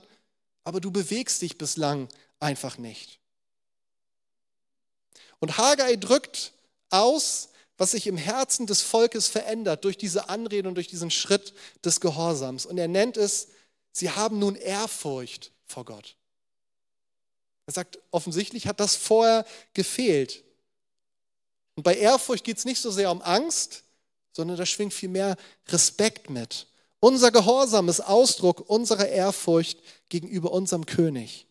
aber 0.63 0.79
du 0.79 0.91
bewegst 0.91 1.41
dich 1.41 1.57
bislang 1.57 2.07
einfach 2.39 2.77
nicht? 2.77 3.22
Und 5.43 5.57
Haggai 5.57 5.97
drückt 5.97 6.53
aus, 6.89 7.49
was 7.77 7.91
sich 7.91 8.07
im 8.07 8.15
Herzen 8.15 8.65
des 8.65 8.81
Volkes 8.81 9.27
verändert 9.27 9.83
durch 9.83 9.97
diese 9.97 10.29
Anrede 10.29 10.69
und 10.69 10.75
durch 10.75 10.87
diesen 10.87 11.11
Schritt 11.11 11.53
des 11.83 11.99
Gehorsams. 11.99 12.65
Und 12.65 12.77
er 12.77 12.87
nennt 12.87 13.17
es, 13.17 13.49
sie 13.91 14.09
haben 14.09 14.39
nun 14.39 14.55
Ehrfurcht 14.55 15.51
vor 15.65 15.83
Gott. 15.83 16.15
Er 17.65 17.73
sagt, 17.73 17.99
offensichtlich 18.09 18.67
hat 18.67 18.79
das 18.79 18.95
vorher 18.95 19.45
gefehlt. 19.73 20.45
Und 21.75 21.83
bei 21.83 21.97
Ehrfurcht 21.97 22.45
geht 22.45 22.59
es 22.59 22.63
nicht 22.63 22.79
so 22.79 22.89
sehr 22.89 23.11
um 23.11 23.21
Angst, 23.21 23.83
sondern 24.31 24.55
da 24.55 24.65
schwingt 24.65 24.93
vielmehr 24.93 25.35
Respekt 25.67 26.29
mit. 26.29 26.67
Unser 27.01 27.31
Gehorsam 27.31 27.89
ist 27.89 27.99
Ausdruck 27.99 28.69
unserer 28.69 29.09
Ehrfurcht 29.09 29.77
gegenüber 30.07 30.53
unserem 30.53 30.85
König. 30.85 31.47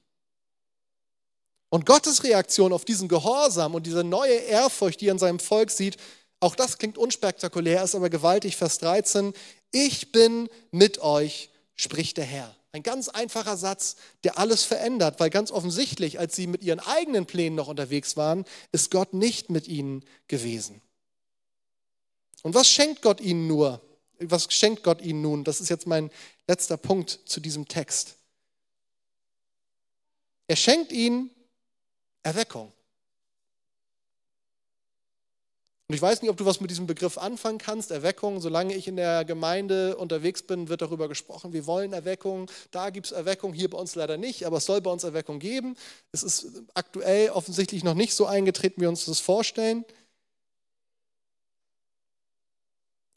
Und 1.72 1.86
Gottes 1.86 2.22
Reaktion 2.22 2.74
auf 2.74 2.84
diesen 2.84 3.08
Gehorsam 3.08 3.74
und 3.74 3.86
diese 3.86 4.04
neue 4.04 4.34
Ehrfurcht, 4.34 5.00
die 5.00 5.08
er 5.08 5.12
in 5.12 5.18
seinem 5.18 5.38
Volk 5.38 5.70
sieht, 5.70 5.96
auch 6.38 6.54
das 6.54 6.76
klingt 6.76 6.98
unspektakulär, 6.98 7.82
ist 7.82 7.94
aber 7.94 8.10
gewaltig, 8.10 8.58
Vers 8.58 8.76
13. 8.76 9.32
Ich 9.70 10.12
bin 10.12 10.50
mit 10.70 10.98
euch, 10.98 11.48
spricht 11.74 12.18
der 12.18 12.26
Herr. 12.26 12.54
Ein 12.72 12.82
ganz 12.82 13.08
einfacher 13.08 13.56
Satz, 13.56 13.96
der 14.22 14.36
alles 14.36 14.64
verändert, 14.64 15.18
weil 15.18 15.30
ganz 15.30 15.50
offensichtlich, 15.50 16.18
als 16.18 16.36
sie 16.36 16.46
mit 16.46 16.62
ihren 16.62 16.78
eigenen 16.78 17.24
Plänen 17.24 17.56
noch 17.56 17.68
unterwegs 17.68 18.18
waren, 18.18 18.44
ist 18.72 18.90
Gott 18.90 19.14
nicht 19.14 19.48
mit 19.48 19.66
ihnen 19.66 20.04
gewesen. 20.28 20.82
Und 22.42 22.54
was 22.54 22.68
schenkt 22.68 23.00
Gott 23.00 23.22
ihnen 23.22 23.46
nur? 23.46 23.80
Was 24.18 24.52
schenkt 24.52 24.82
Gott 24.82 25.00
ihnen 25.00 25.22
nun? 25.22 25.42
Das 25.42 25.62
ist 25.62 25.70
jetzt 25.70 25.86
mein 25.86 26.10
letzter 26.46 26.76
Punkt 26.76 27.20
zu 27.24 27.40
diesem 27.40 27.66
Text. 27.66 28.16
Er 30.48 30.56
schenkt 30.56 30.92
ihnen 30.92 31.30
Erweckung. 32.22 32.72
Und 35.92 35.96
ich 35.96 36.00
weiß 36.00 36.22
nicht, 36.22 36.30
ob 36.30 36.38
du 36.38 36.46
was 36.46 36.60
mit 36.60 36.70
diesem 36.70 36.86
Begriff 36.86 37.18
anfangen 37.18 37.58
kannst, 37.58 37.90
Erweckung. 37.90 38.40
Solange 38.40 38.74
ich 38.74 38.88
in 38.88 38.96
der 38.96 39.26
Gemeinde 39.26 39.94
unterwegs 39.98 40.42
bin, 40.42 40.70
wird 40.70 40.80
darüber 40.80 41.06
gesprochen, 41.06 41.52
wir 41.52 41.66
wollen 41.66 41.92
Erweckung. 41.92 42.50
Da 42.70 42.88
gibt 42.88 43.06
es 43.06 43.12
Erweckung, 43.12 43.52
hier 43.52 43.68
bei 43.68 43.76
uns 43.76 43.94
leider 43.94 44.16
nicht, 44.16 44.46
aber 44.46 44.56
es 44.56 44.64
soll 44.64 44.80
bei 44.80 44.90
uns 44.90 45.04
Erweckung 45.04 45.38
geben. 45.38 45.76
Es 46.10 46.22
ist 46.22 46.62
aktuell 46.72 47.28
offensichtlich 47.28 47.84
noch 47.84 47.92
nicht 47.92 48.14
so 48.14 48.24
eingetreten, 48.24 48.76
wie 48.76 48.82
wir 48.82 48.88
uns 48.88 49.04
das 49.04 49.20
vorstellen. 49.20 49.84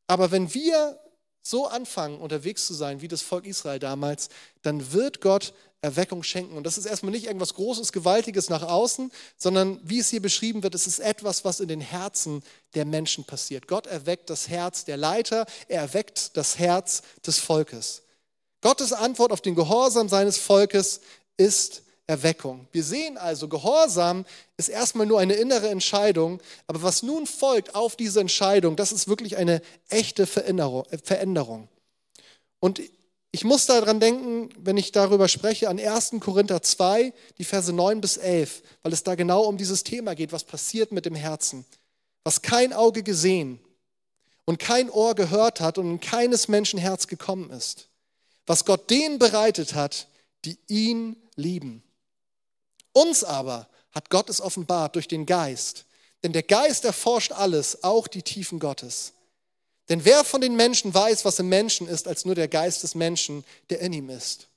Aber 0.08 0.32
wenn 0.32 0.54
wir 0.54 1.00
so 1.42 1.68
anfangen, 1.68 2.20
unterwegs 2.20 2.68
zu 2.68 2.74
sein, 2.74 3.00
wie 3.00 3.08
das 3.08 3.22
Volk 3.22 3.46
Israel 3.46 3.80
damals, 3.80 4.28
dann 4.64 4.92
wird 4.92 5.22
Gott 5.22 5.54
Erweckung 5.82 6.24
schenken. 6.24 6.58
Und 6.58 6.64
das 6.64 6.78
ist 6.78 6.86
erstmal 6.86 7.12
nicht 7.12 7.26
irgendwas 7.26 7.54
Großes, 7.54 7.92
Gewaltiges 7.92 8.50
nach 8.50 8.64
außen, 8.64 9.12
sondern 9.38 9.80
wie 9.84 10.00
es 10.00 10.10
hier 10.10 10.22
beschrieben 10.22 10.64
wird, 10.64 10.76
es 10.76 10.88
ist 10.88 11.00
etwas, 11.00 11.46
was 11.46 11.60
in 11.60 11.68
den 11.68 11.82
Herzen 11.82 12.44
der 12.74 12.86
Menschen 12.86 13.24
passiert. 13.24 13.68
Gott 13.68 13.88
erweckt 13.88 14.30
das 14.30 14.48
Herz 14.50 14.86
der 14.86 14.98
Leiter, 14.98 15.46
er 15.68 15.82
erweckt 15.82 16.36
das 16.38 16.58
Herz 16.58 17.04
des 17.26 17.40
Volkes. 17.40 18.02
Gottes 18.62 18.94
Antwort 18.94 19.32
auf 19.32 19.42
den 19.42 19.54
Gehorsam 19.54 20.10
seines 20.10 20.38
Volkes 20.38 21.02
ist 21.38 21.84
Erweckung. 22.08 22.68
Wir 22.72 22.84
sehen 22.84 23.18
also, 23.18 23.48
Gehorsam 23.48 24.26
ist 24.58 24.70
erstmal 24.70 25.08
nur 25.08 25.20
eine 25.20 25.34
innere 25.34 25.70
Entscheidung, 25.70 26.42
aber 26.68 26.84
was 26.84 27.04
nun 27.04 27.26
folgt 27.26 27.74
auf 27.76 27.96
diese 27.96 28.20
Entscheidung, 28.20 28.76
das 28.76 28.92
ist 28.92 29.08
wirklich 29.08 29.38
eine 29.38 29.62
echte 29.90 30.28
Veränderung. 30.28 31.68
Und 32.60 32.82
ich 33.36 33.44
muss 33.44 33.66
daran 33.66 34.00
denken, 34.00 34.48
wenn 34.58 34.78
ich 34.78 34.94
darüber 34.94 35.28
spreche, 35.28 35.68
an 35.68 35.78
1. 35.78 36.12
Korinther 36.22 36.62
2, 36.62 37.12
die 37.38 37.44
Verse 37.44 37.74
9 37.74 38.00
bis 38.00 38.16
11, 38.16 38.64
weil 38.82 38.94
es 38.94 39.04
da 39.04 39.16
genau 39.16 39.44
um 39.44 39.58
dieses 39.58 39.84
Thema 39.84 40.16
geht, 40.16 40.32
was 40.32 40.46
passiert 40.46 40.94
mit 40.94 41.06
dem 41.06 41.16
Herzen. 41.16 41.66
Was 42.24 42.42
kein 42.42 42.72
Auge 42.72 43.04
gesehen 43.04 43.60
und 44.46 44.58
kein 44.58 44.90
Ohr 44.90 45.16
gehört 45.16 45.60
hat 45.60 45.78
und 45.78 45.92
in 45.92 46.00
keines 46.00 46.48
Menschen 46.48 46.80
Herz 46.80 47.08
gekommen 47.08 47.50
ist. 47.50 47.90
Was 48.46 48.64
Gott 48.64 48.90
denen 48.90 49.20
bereitet 49.20 49.76
hat, 49.76 50.08
die 50.46 50.58
ihn 50.70 51.18
lieben. 51.36 51.84
Uns 52.94 53.26
aber 53.26 53.68
hat 53.92 54.10
Gott 54.10 54.30
es 54.30 54.40
offenbart 54.40 54.96
durch 54.96 55.10
den 55.10 55.26
Geist. 55.26 55.84
Denn 56.24 56.32
der 56.32 56.44
Geist 56.44 56.86
erforscht 56.86 57.34
alles, 57.34 57.84
auch 57.84 58.08
die 58.08 58.24
Tiefen 58.24 58.60
Gottes. 58.60 59.12
Denn 59.90 60.04
wer 60.04 60.24
von 60.24 60.42
den 60.42 60.56
Menschen 60.56 60.94
weiß, 60.94 61.26
was 61.26 61.40
im 61.40 61.50
Menschen 61.50 61.88
ist, 61.88 62.08
als 62.08 62.26
nur 62.26 62.36
der 62.36 62.48
Geist 62.48 62.84
des 62.84 62.96
Menschen, 62.96 63.44
der 63.70 63.80
in 63.82 63.94
ihm 63.94 64.10
ist? 64.10 64.48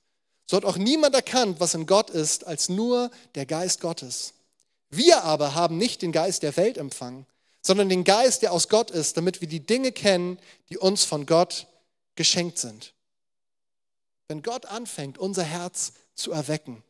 So 0.47 0.57
hat 0.57 0.65
auch 0.65 0.77
niemand 0.77 1.13
erkannt, 1.13 1.59
was 1.59 1.75
in 1.75 1.85
Gott 1.85 2.09
ist, 2.09 2.47
als 2.47 2.69
nur 2.69 3.11
der 3.35 3.45
Geist 3.45 3.81
Gottes. 3.81 4.33
Wir 4.89 5.23
aber 5.23 5.53
haben 5.53 5.77
nicht 5.77 6.01
den 6.01 6.11
Geist 6.11 6.41
der 6.41 6.57
Welt 6.57 6.77
empfangen, 6.77 7.27
sondern 7.61 7.89
den 7.89 8.03
Geist, 8.03 8.41
der 8.41 8.51
aus 8.51 8.67
Gott 8.67 8.89
ist, 8.89 9.17
damit 9.17 9.41
wir 9.41 9.47
die 9.47 9.65
Dinge 9.65 9.91
kennen, 9.91 10.39
die 10.69 10.77
uns 10.77 11.03
von 11.03 11.27
Gott 11.27 11.67
geschenkt 12.15 12.57
sind. 12.57 12.93
Wenn 14.27 14.41
Gott 14.41 14.65
anfängt, 14.65 15.19
unser 15.19 15.43
Herz 15.43 15.93
zu 16.15 16.31
erwecken, 16.31 16.83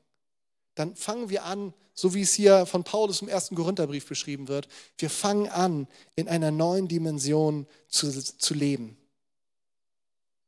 dann 0.80 0.96
fangen 0.96 1.30
wir 1.30 1.44
an, 1.44 1.74
so 1.94 2.14
wie 2.14 2.22
es 2.22 2.34
hier 2.34 2.66
von 2.66 2.86
Paulus 2.86 3.22
im 3.22 3.28
ersten 3.28 3.56
Korintherbrief 3.56 4.08
beschrieben 4.08 4.48
wird, 4.48 4.70
wir 4.98 5.10
fangen 5.10 5.50
an, 5.50 5.88
in 6.16 6.30
einer 6.30 6.52
neuen 6.52 6.88
Dimension 6.88 7.68
zu, 7.90 8.10
zu 8.10 8.54
leben. 8.54 8.98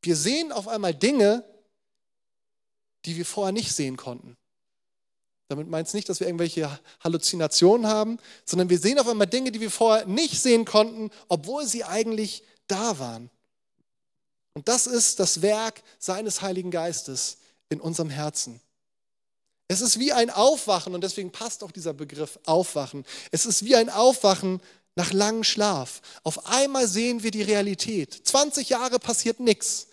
Wir 0.01 0.15
sehen 0.15 0.53
auf 0.53 0.69
einmal 0.69 0.95
Dinge, 0.95 1.43
die 3.05 3.17
wir 3.17 3.25
vorher 3.25 3.51
nicht 3.51 3.73
sehen 3.73 3.97
konnten. 3.97 4.37
Damit 5.49 5.67
meint 5.67 5.89
es 5.89 5.93
nicht, 5.93 6.07
dass 6.07 6.21
wir 6.21 6.27
irgendwelche 6.27 6.79
Halluzinationen 7.03 7.87
haben, 7.87 8.17
sondern 8.45 8.69
wir 8.69 8.79
sehen 8.79 8.99
auf 8.99 9.07
einmal 9.09 9.27
Dinge, 9.27 9.51
die 9.51 9.59
wir 9.59 9.69
vorher 9.69 10.05
nicht 10.05 10.41
sehen 10.41 10.63
konnten, 10.63 11.11
obwohl 11.27 11.65
sie 11.65 11.83
eigentlich 11.83 12.43
da 12.67 12.99
waren. 12.99 13.29
Und 14.53 14.69
das 14.69 14.87
ist 14.87 15.19
das 15.19 15.41
Werk 15.41 15.83
seines 15.99 16.41
Heiligen 16.41 16.71
Geistes 16.71 17.39
in 17.67 17.81
unserem 17.81 18.09
Herzen. 18.09 18.61
Es 19.71 19.79
ist 19.79 19.99
wie 19.99 20.11
ein 20.11 20.29
Aufwachen 20.29 20.93
und 20.93 21.01
deswegen 21.01 21.31
passt 21.31 21.63
auch 21.63 21.71
dieser 21.71 21.93
Begriff 21.93 22.37
Aufwachen. 22.45 23.05
Es 23.31 23.45
ist 23.45 23.63
wie 23.63 23.77
ein 23.77 23.89
Aufwachen 23.89 24.59
nach 24.95 25.13
langem 25.13 25.45
Schlaf. 25.45 26.01
Auf 26.23 26.45
einmal 26.45 26.89
sehen 26.89 27.23
wir 27.23 27.31
die 27.31 27.41
Realität. 27.41 28.19
20 28.21 28.67
Jahre 28.67 28.99
passiert 28.99 29.39
nichts. 29.39 29.87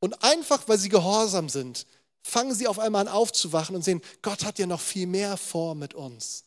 Und 0.00 0.22
einfach, 0.22 0.68
weil 0.68 0.76
sie 0.76 0.90
gehorsam 0.90 1.48
sind, 1.48 1.86
fangen 2.22 2.54
sie 2.54 2.66
auf 2.66 2.78
einmal 2.78 3.06
an 3.06 3.08
aufzuwachen 3.08 3.74
und 3.74 3.80
sehen, 3.80 4.02
Gott 4.20 4.44
hat 4.44 4.58
ja 4.58 4.66
noch 4.66 4.82
viel 4.82 5.06
mehr 5.06 5.38
vor 5.38 5.74
mit 5.74 5.94
uns. 5.94 6.44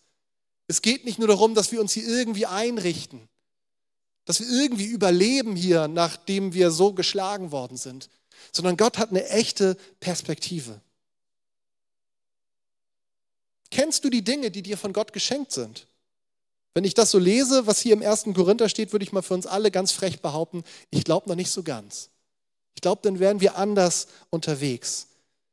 Es 0.67 0.83
geht 0.83 1.05
nicht 1.05 1.17
nur 1.17 1.29
darum, 1.29 1.55
dass 1.55 1.71
wir 1.71 1.81
uns 1.81 1.91
hier 1.91 2.07
irgendwie 2.07 2.45
einrichten, 2.45 3.27
dass 4.25 4.41
wir 4.41 4.47
irgendwie 4.47 4.85
überleben 4.85 5.55
hier, 5.55 5.87
nachdem 5.87 6.53
wir 6.53 6.69
so 6.69 6.93
geschlagen 6.93 7.51
worden 7.51 7.77
sind, 7.77 8.09
sondern 8.51 8.77
Gott 8.77 8.99
hat 8.99 9.09
eine 9.09 9.27
echte 9.29 9.75
Perspektive. 9.99 10.81
Kennst 13.75 14.05
du 14.05 14.09
die 14.09 14.23
Dinge, 14.23 14.51
die 14.51 14.61
dir 14.61 14.77
von 14.77 14.93
Gott 14.93 15.11
geschenkt 15.11 15.51
sind? 15.51 15.85
Wenn 16.73 16.85
ich 16.85 16.93
das 16.93 17.11
so 17.11 17.19
lese, 17.19 17.67
was 17.67 17.81
hier 17.81 17.91
im 17.91 18.01
ersten 18.01 18.33
Korinther 18.33 18.69
steht, 18.69 18.93
würde 18.93 19.03
ich 19.03 19.11
mal 19.11 19.21
für 19.21 19.33
uns 19.33 19.45
alle 19.45 19.69
ganz 19.69 19.91
frech 19.91 20.21
behaupten, 20.21 20.63
ich 20.91 21.03
glaube 21.03 21.27
noch 21.27 21.35
nicht 21.35 21.51
so 21.51 21.61
ganz. 21.61 22.07
Ich 22.75 22.81
glaube, 22.81 23.01
dann 23.03 23.19
wären 23.19 23.41
wir 23.41 23.57
anders 23.57 24.07
unterwegs. 24.29 25.07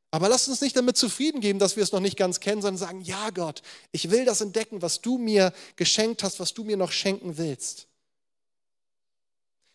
Aber 0.09 0.29
lass 0.29 0.47
uns 0.47 0.61
nicht 0.61 0.77
damit 0.77 0.95
zufrieden 0.95 1.41
geben, 1.41 1.59
dass 1.59 1.75
wir 1.75 1.83
es 1.83 1.91
noch 1.91 1.99
nicht 1.99 2.15
ganz 2.15 2.39
kennen, 2.39 2.61
sondern 2.61 2.77
sagen, 2.77 3.01
ja 3.01 3.29
Gott, 3.31 3.61
ich 3.91 4.09
will 4.09 4.23
das 4.23 4.39
entdecken, 4.39 4.81
was 4.81 5.01
du 5.01 5.17
mir 5.17 5.51
geschenkt 5.75 6.23
hast, 6.23 6.39
was 6.39 6.53
du 6.53 6.63
mir 6.63 6.77
noch 6.77 6.93
schenken 6.93 7.37
willst. 7.37 7.87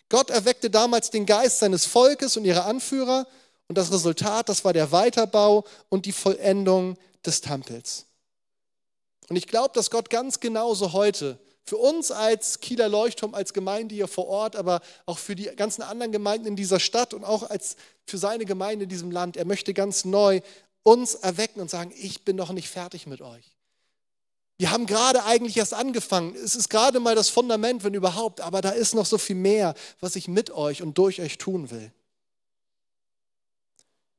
Gott 0.08 0.30
erweckte 0.30 0.70
damals 0.70 1.10
den 1.10 1.26
Geist 1.26 1.58
seines 1.58 1.84
Volkes 1.84 2.38
und 2.38 2.46
ihrer 2.46 2.64
Anführer 2.64 3.26
und 3.66 3.76
das 3.76 3.92
Resultat, 3.92 4.48
das 4.48 4.64
war 4.64 4.72
der 4.72 4.90
Weiterbau 4.90 5.66
und 5.90 6.06
die 6.06 6.12
Vollendung 6.12 6.96
des 7.26 7.42
Tempels. 7.42 8.07
Und 9.28 9.36
ich 9.36 9.46
glaube, 9.46 9.70
dass 9.74 9.90
Gott 9.90 10.10
ganz 10.10 10.40
genauso 10.40 10.92
heute 10.92 11.38
für 11.64 11.76
uns 11.76 12.10
als 12.10 12.60
Kieler 12.60 12.88
Leuchtturm, 12.88 13.34
als 13.34 13.52
Gemeinde 13.52 13.94
hier 13.94 14.08
vor 14.08 14.26
Ort, 14.26 14.56
aber 14.56 14.80
auch 15.04 15.18
für 15.18 15.36
die 15.36 15.44
ganzen 15.44 15.82
anderen 15.82 16.12
Gemeinden 16.12 16.46
in 16.46 16.56
dieser 16.56 16.80
Stadt 16.80 17.12
und 17.12 17.24
auch 17.24 17.48
als 17.48 17.76
für 18.06 18.16
seine 18.16 18.46
Gemeinde 18.46 18.84
in 18.84 18.88
diesem 18.88 19.10
Land, 19.10 19.36
er 19.36 19.44
möchte 19.44 19.74
ganz 19.74 20.06
neu 20.06 20.40
uns 20.82 21.14
erwecken 21.14 21.60
und 21.60 21.68
sagen, 21.68 21.92
ich 21.98 22.24
bin 22.24 22.36
noch 22.36 22.52
nicht 22.52 22.70
fertig 22.70 23.06
mit 23.06 23.20
euch. 23.20 23.44
Wir 24.56 24.70
haben 24.70 24.86
gerade 24.86 25.24
eigentlich 25.24 25.56
erst 25.56 25.74
angefangen. 25.74 26.34
Es 26.34 26.56
ist 26.56 26.68
gerade 26.70 26.98
mal 26.98 27.14
das 27.14 27.28
Fundament, 27.28 27.84
wenn 27.84 27.94
überhaupt, 27.94 28.40
aber 28.40 28.60
da 28.60 28.70
ist 28.70 28.94
noch 28.94 29.06
so 29.06 29.18
viel 29.18 29.36
mehr, 29.36 29.74
was 30.00 30.16
ich 30.16 30.26
mit 30.26 30.50
euch 30.50 30.82
und 30.82 30.96
durch 30.96 31.20
euch 31.20 31.38
tun 31.38 31.70
will. 31.70 31.92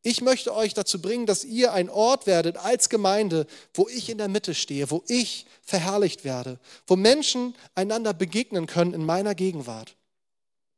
Ich 0.01 0.21
möchte 0.21 0.55
euch 0.55 0.73
dazu 0.73 1.01
bringen, 1.01 1.25
dass 1.25 1.43
ihr 1.43 1.73
ein 1.73 1.89
Ort 1.89 2.25
werdet 2.25 2.57
als 2.57 2.89
Gemeinde, 2.89 3.45
wo 3.73 3.87
ich 3.89 4.09
in 4.09 4.17
der 4.17 4.29
Mitte 4.29 4.55
stehe, 4.55 4.89
wo 4.91 5.03
ich 5.07 5.45
verherrlicht 5.61 6.23
werde, 6.23 6.59
wo 6.87 6.95
Menschen 6.95 7.53
einander 7.75 8.13
begegnen 8.13 8.65
können 8.65 8.93
in 8.93 9.05
meiner 9.05 9.35
Gegenwart. 9.35 9.95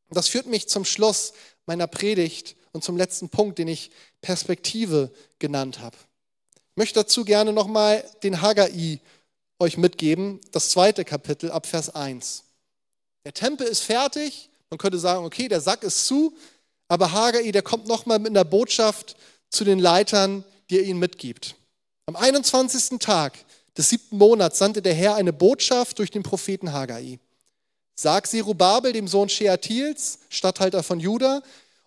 Das 0.10 0.28
führt 0.28 0.48
mich 0.48 0.68
zum 0.68 0.86
Schluss 0.86 1.34
meiner 1.66 1.88
Predigt 1.88 2.56
und 2.74 2.84
zum 2.84 2.98
letzten 2.98 3.30
Punkt, 3.30 3.60
den 3.60 3.68
ich 3.68 3.92
Perspektive 4.22 5.12
genannt 5.40 5.80
habe. 5.80 5.96
Ich 6.72 6.78
möchte 6.78 7.00
dazu 7.00 7.24
gerne 7.24 7.54
nochmal 7.54 8.04
den 8.24 8.42
Haggai 8.42 9.00
euch 9.60 9.78
mitgeben, 9.78 10.42
das 10.52 10.70
zweite 10.70 11.06
Kapitel 11.06 11.52
ab 11.52 11.68
Vers 11.68 11.94
1. 11.94 12.44
Der 13.24 13.34
Tempel 13.34 13.68
ist 13.68 13.84
fertig, 13.84 14.50
man 14.70 14.80
könnte 14.80 14.98
sagen, 14.98 15.24
okay, 15.24 15.48
der 15.48 15.62
Sack 15.62 15.84
ist 15.84 16.08
zu, 16.08 16.36
aber 16.92 17.14
Haggai, 17.14 17.54
der 17.54 17.62
kommt 17.62 17.88
nochmal 17.88 18.20
mit 18.20 18.32
einer 18.32 18.44
Botschaft 18.44 19.16
zu 19.50 19.64
den 19.64 19.80
Leitern, 19.80 20.44
die 20.70 20.78
er 20.78 20.84
ihnen 20.84 21.00
mitgibt. 21.00 21.56
Am 22.06 22.18
21. 22.18 23.00
Tag 23.00 23.32
des 23.78 23.88
siebten 23.88 24.18
Monats 24.18 24.60
sandte 24.60 24.82
der 24.82 24.94
Herr 24.94 25.16
eine 25.16 25.32
Botschaft 25.32 26.00
durch 26.00 26.12
den 26.12 26.22
Propheten 26.22 26.74
Haggai. 26.74 27.18
Sag 27.96 28.28
Zerubabel, 28.28 28.92
dem 28.92 29.08
Sohn 29.08 29.30
Sheatils, 29.30 30.20
Statthalter 30.28 30.84
von 30.84 31.00
Juda, 31.00 31.42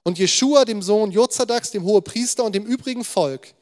und 0.04 0.18
Jeschua, 0.18 0.64
dem 0.64 0.80
Sohn 0.80 1.10
Jozadaks, 1.10 1.70
dem 1.70 1.84
Hohepriester 1.84 2.42
und 2.42 2.54
dem 2.54 2.64
übrigen 2.64 3.04
Volk. 3.04 3.52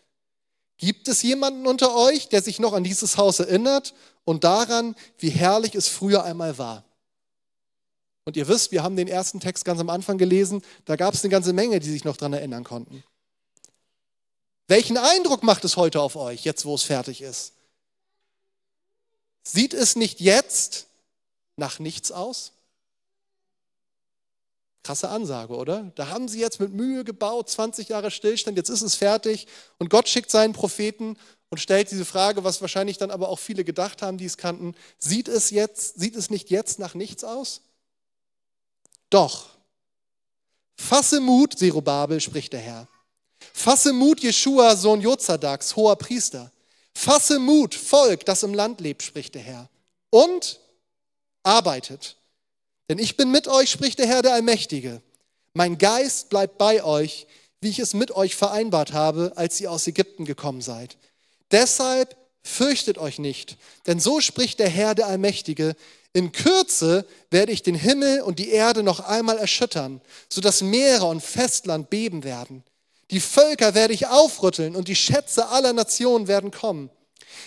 Gibt 0.76 1.08
es 1.08 1.22
jemanden 1.22 1.66
unter 1.66 1.96
euch, 1.96 2.28
der 2.28 2.40
sich 2.40 2.60
noch 2.60 2.72
an 2.72 2.84
dieses 2.84 3.16
Haus 3.16 3.40
erinnert 3.40 3.94
und 4.22 4.44
daran, 4.44 4.94
wie 5.18 5.30
herrlich 5.30 5.74
es 5.74 5.88
früher 5.88 6.22
einmal 6.22 6.56
war? 6.56 6.84
Und 8.24 8.36
ihr 8.36 8.46
wisst, 8.46 8.70
wir 8.70 8.82
haben 8.82 8.96
den 8.96 9.08
ersten 9.08 9.40
Text 9.40 9.64
ganz 9.64 9.80
am 9.80 9.90
Anfang 9.90 10.18
gelesen, 10.18 10.62
da 10.84 10.96
gab 10.96 11.14
es 11.14 11.24
eine 11.24 11.30
ganze 11.30 11.52
Menge, 11.52 11.80
die 11.80 11.90
sich 11.90 12.04
noch 12.04 12.16
daran 12.16 12.34
erinnern 12.34 12.64
konnten. 12.64 13.02
Welchen 14.68 14.96
Eindruck 14.96 15.42
macht 15.42 15.64
es 15.64 15.76
heute 15.76 16.00
auf 16.00 16.16
euch, 16.16 16.44
jetzt 16.44 16.64
wo 16.64 16.74
es 16.74 16.82
fertig 16.82 17.20
ist? 17.20 17.54
Sieht 19.42 19.74
es 19.74 19.96
nicht 19.96 20.20
jetzt 20.20 20.86
nach 21.56 21.80
nichts 21.80 22.12
aus? 22.12 22.52
Krasse 24.84 25.08
Ansage, 25.08 25.54
oder? 25.54 25.92
Da 25.94 26.08
haben 26.08 26.28
sie 26.28 26.40
jetzt 26.40 26.60
mit 26.60 26.72
Mühe 26.72 27.04
gebaut, 27.04 27.50
20 27.50 27.88
Jahre 27.88 28.10
Stillstand, 28.10 28.56
jetzt 28.56 28.68
ist 28.68 28.82
es 28.82 28.94
fertig 28.94 29.46
und 29.78 29.90
Gott 29.90 30.08
schickt 30.08 30.30
seinen 30.30 30.52
Propheten 30.52 31.16
und 31.50 31.58
stellt 31.58 31.90
diese 31.90 32.04
Frage, 32.04 32.44
was 32.44 32.60
wahrscheinlich 32.60 32.98
dann 32.98 33.10
aber 33.10 33.28
auch 33.28 33.38
viele 33.38 33.64
gedacht 33.64 34.00
haben, 34.00 34.16
die 34.16 34.24
es 34.24 34.36
kannten, 34.36 34.74
sieht 34.98 35.28
es 35.28 35.50
jetzt, 35.50 36.00
sieht 36.00 36.16
es 36.16 36.30
nicht 36.30 36.50
jetzt 36.50 36.78
nach 36.78 36.94
nichts 36.94 37.24
aus? 37.24 37.62
Doch, 39.12 39.50
fasse 40.74 41.20
Mut, 41.20 41.58
Zerubabel, 41.58 42.18
spricht 42.18 42.54
der 42.54 42.60
Herr. 42.60 42.88
Fasse 43.52 43.92
Mut, 43.92 44.20
Jeschua, 44.20 44.74
Sohn 44.74 45.02
Jozadaks, 45.02 45.76
hoher 45.76 45.96
Priester. 45.96 46.50
Fasse 46.94 47.38
Mut, 47.38 47.74
Volk, 47.74 48.24
das 48.24 48.42
im 48.42 48.54
Land 48.54 48.80
lebt, 48.80 49.02
spricht 49.02 49.34
der 49.34 49.42
Herr. 49.42 49.68
Und 50.08 50.60
arbeitet. 51.42 52.16
Denn 52.88 52.98
ich 52.98 53.18
bin 53.18 53.30
mit 53.30 53.48
euch, 53.48 53.70
spricht 53.70 53.98
der 53.98 54.06
Herr, 54.06 54.22
der 54.22 54.32
Allmächtige. 54.32 55.02
Mein 55.52 55.76
Geist 55.76 56.30
bleibt 56.30 56.56
bei 56.56 56.82
euch, 56.82 57.26
wie 57.60 57.68
ich 57.68 57.80
es 57.80 57.92
mit 57.92 58.12
euch 58.12 58.34
vereinbart 58.34 58.94
habe, 58.94 59.32
als 59.36 59.60
ihr 59.60 59.70
aus 59.70 59.86
Ägypten 59.86 60.24
gekommen 60.24 60.62
seid. 60.62 60.96
Deshalb 61.50 62.16
fürchtet 62.42 62.96
euch 62.96 63.18
nicht, 63.18 63.58
denn 63.86 64.00
so 64.00 64.22
spricht 64.22 64.58
der 64.58 64.70
Herr, 64.70 64.94
der 64.94 65.06
Allmächtige. 65.06 65.76
In 66.12 66.32
Kürze 66.32 67.06
werde 67.30 67.52
ich 67.52 67.62
den 67.62 67.74
Himmel 67.74 68.20
und 68.20 68.38
die 68.38 68.50
Erde 68.50 68.82
noch 68.82 69.00
einmal 69.00 69.38
erschüttern, 69.38 70.00
sodass 70.28 70.60
Meere 70.60 71.06
und 71.06 71.22
Festland 71.22 71.88
beben 71.88 72.22
werden. 72.22 72.64
Die 73.10 73.20
Völker 73.20 73.74
werde 73.74 73.94
ich 73.94 74.06
aufrütteln 74.06 74.76
und 74.76 74.88
die 74.88 74.96
Schätze 74.96 75.48
aller 75.48 75.72
Nationen 75.72 76.28
werden 76.28 76.50
kommen. 76.50 76.90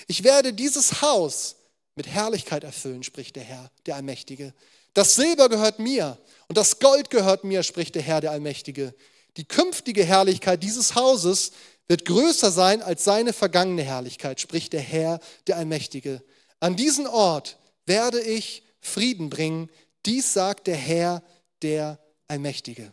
Ich 0.07 0.23
werde 0.23 0.53
dieses 0.53 1.01
Haus 1.01 1.55
mit 1.95 2.07
Herrlichkeit 2.07 2.63
erfüllen, 2.63 3.03
spricht 3.03 3.35
der 3.35 3.43
Herr, 3.43 3.69
der 3.85 3.95
Allmächtige. 3.95 4.53
Das 4.93 5.15
Silber 5.15 5.49
gehört 5.49 5.79
mir 5.79 6.17
und 6.47 6.57
das 6.57 6.79
Gold 6.79 7.09
gehört 7.09 7.43
mir, 7.43 7.63
spricht 7.63 7.95
der 7.95 8.01
Herr, 8.01 8.21
der 8.21 8.31
Allmächtige. 8.31 8.95
Die 9.37 9.45
künftige 9.45 10.03
Herrlichkeit 10.03 10.63
dieses 10.63 10.95
Hauses 10.95 11.51
wird 11.87 12.05
größer 12.05 12.51
sein 12.51 12.81
als 12.81 13.03
seine 13.03 13.33
vergangene 13.33 13.83
Herrlichkeit, 13.83 14.39
spricht 14.39 14.73
der 14.73 14.81
Herr, 14.81 15.19
der 15.47 15.57
Allmächtige. 15.57 16.23
An 16.59 16.75
diesen 16.75 17.05
Ort 17.05 17.57
werde 17.85 18.21
ich 18.21 18.63
Frieden 18.79 19.29
bringen. 19.29 19.69
Dies 20.05 20.33
sagt 20.33 20.67
der 20.67 20.75
Herr, 20.75 21.23
der 21.61 21.99
Allmächtige. 22.27 22.91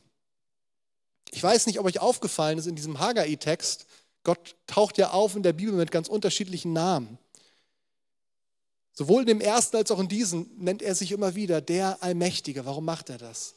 Ich 1.31 1.43
weiß 1.43 1.67
nicht, 1.67 1.79
ob 1.79 1.87
euch 1.87 2.01
aufgefallen 2.01 2.59
ist 2.59 2.67
in 2.67 2.77
diesem 2.77 2.99
Haggai-Text, 2.99 3.87
Gott 4.25 4.57
taucht 4.67 4.99
ja 4.99 5.11
auf 5.11 5.35
in 5.35 5.43
der 5.43 5.53
Bibel 5.53 5.75
mit 5.75 5.91
ganz 5.91 6.09
unterschiedlichen 6.09 6.73
Namen. 6.73 7.19
Sowohl 8.93 9.23
in 9.23 9.27
dem 9.27 9.41
ersten 9.41 9.77
als 9.77 9.91
auch 9.91 9.99
in 9.99 10.09
diesem 10.09 10.51
nennt 10.59 10.83
er 10.83 10.95
sich 10.95 11.13
immer 11.13 11.35
wieder 11.35 11.61
der 11.61 12.03
Allmächtige. 12.03 12.67
Warum 12.67 12.85
macht 12.85 13.09
er 13.09 13.19
das? 13.19 13.55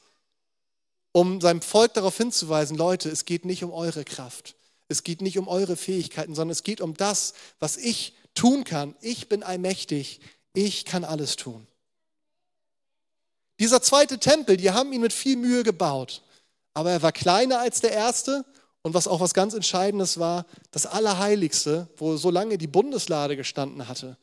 um 1.15 1.39
seinem 1.39 1.61
Volk 1.61 1.93
darauf 1.93 2.17
hinzuweisen, 2.17 2.75
Leute, 2.75 3.09
es 3.09 3.23
geht 3.23 3.45
nicht 3.45 3.63
um 3.63 3.71
eure 3.71 4.03
Kraft, 4.03 4.57
es 4.89 5.01
geht 5.03 5.21
nicht 5.21 5.37
um 5.37 5.47
eure 5.47 5.77
Fähigkeiten, 5.77 6.35
sondern 6.35 6.51
es 6.51 6.63
geht 6.63 6.81
um 6.81 6.93
das, 6.93 7.33
was 7.57 7.77
ich 7.77 8.15
tun 8.33 8.65
kann. 8.65 8.95
Ich 8.99 9.29
bin 9.29 9.41
allmächtig, 9.41 10.19
ich 10.55 10.85
kann 10.85 11.03
alles 11.03 11.35
tun. 11.35 11.67
Dieser 13.59 13.81
zweite 13.81 14.19
Tempel, 14.19 14.57
die 14.57 14.71
haben 14.71 14.91
ihn 14.91 15.01
mit 15.01 15.13
viel 15.13 15.37
Mühe 15.37 15.63
gebaut, 15.63 16.21
aber 16.73 16.91
er 16.91 17.01
war 17.01 17.11
kleiner 17.11 17.59
als 17.59 17.79
der 17.79 17.91
erste 17.91 18.43
und 18.81 18.93
was 18.93 19.07
auch 19.07 19.19
was 19.19 19.33
ganz 19.33 19.53
Entscheidendes 19.53 20.19
war, 20.19 20.45
das 20.71 20.85
Allerheiligste, 20.85 21.87
wo 21.97 22.17
so 22.17 22.29
lange 22.29 22.57
die 22.57 22.67
Bundeslade 22.67 23.37
gestanden 23.37 23.87
hatte, 23.87 24.17